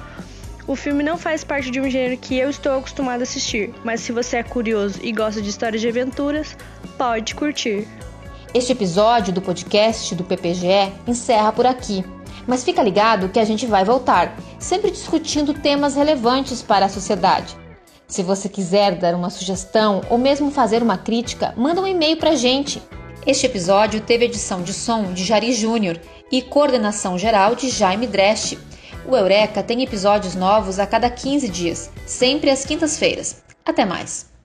O 0.65 0.75
filme 0.75 1.03
não 1.03 1.19
faz 1.19 1.43
parte 1.43 1.69
de 1.69 1.79
um 1.79 1.87
gênero 1.87 2.19
que 2.19 2.35
eu 2.35 2.49
estou 2.49 2.79
acostumado 2.79 3.19
a 3.19 3.23
assistir, 3.23 3.71
mas 3.83 4.01
se 4.01 4.11
você 4.11 4.37
é 4.37 4.43
curioso 4.43 4.99
e 5.03 5.11
gosta 5.11 5.39
de 5.39 5.51
histórias 5.51 5.81
de 5.81 5.87
aventuras, 5.87 6.57
pode 6.97 7.35
curtir. 7.35 7.87
Este 8.55 8.71
episódio 8.71 9.31
do 9.31 9.39
podcast 9.39 10.15
do 10.15 10.23
PPGE 10.23 10.91
encerra 11.05 11.53
por 11.53 11.67
aqui. 11.67 12.03
Mas 12.47 12.63
fica 12.63 12.81
ligado 12.81 13.29
que 13.29 13.37
a 13.37 13.45
gente 13.45 13.67
vai 13.67 13.85
voltar, 13.85 14.35
sempre 14.57 14.89
discutindo 14.89 15.53
temas 15.53 15.95
relevantes 15.95 16.63
para 16.63 16.87
a 16.87 16.89
sociedade. 16.89 17.55
Se 18.07 18.23
você 18.23 18.49
quiser 18.49 18.95
dar 18.95 19.13
uma 19.13 19.29
sugestão 19.29 20.01
ou 20.09 20.17
mesmo 20.17 20.49
fazer 20.49 20.81
uma 20.81 20.97
crítica, 20.97 21.53
manda 21.55 21.79
um 21.79 21.85
e-mail 21.85 22.17
para 22.17 22.31
a 22.31 22.35
gente. 22.35 22.81
Este 23.29 23.45
episódio 23.45 24.01
teve 24.01 24.25
edição 24.25 24.63
de 24.63 24.73
som 24.73 25.13
de 25.13 25.23
Jari 25.23 25.53
Júnior 25.53 26.01
e 26.31 26.41
coordenação 26.41 27.15
geral 27.15 27.53
de 27.53 27.69
Jaime 27.69 28.07
Dreste. 28.07 28.57
O 29.07 29.15
Eureka 29.15 29.61
tem 29.61 29.83
episódios 29.83 30.33
novos 30.33 30.79
a 30.79 30.87
cada 30.87 31.11
15 31.11 31.47
dias, 31.47 31.91
sempre 32.07 32.49
às 32.49 32.65
quintas-feiras. 32.65 33.43
Até 33.63 33.85
mais! 33.85 34.38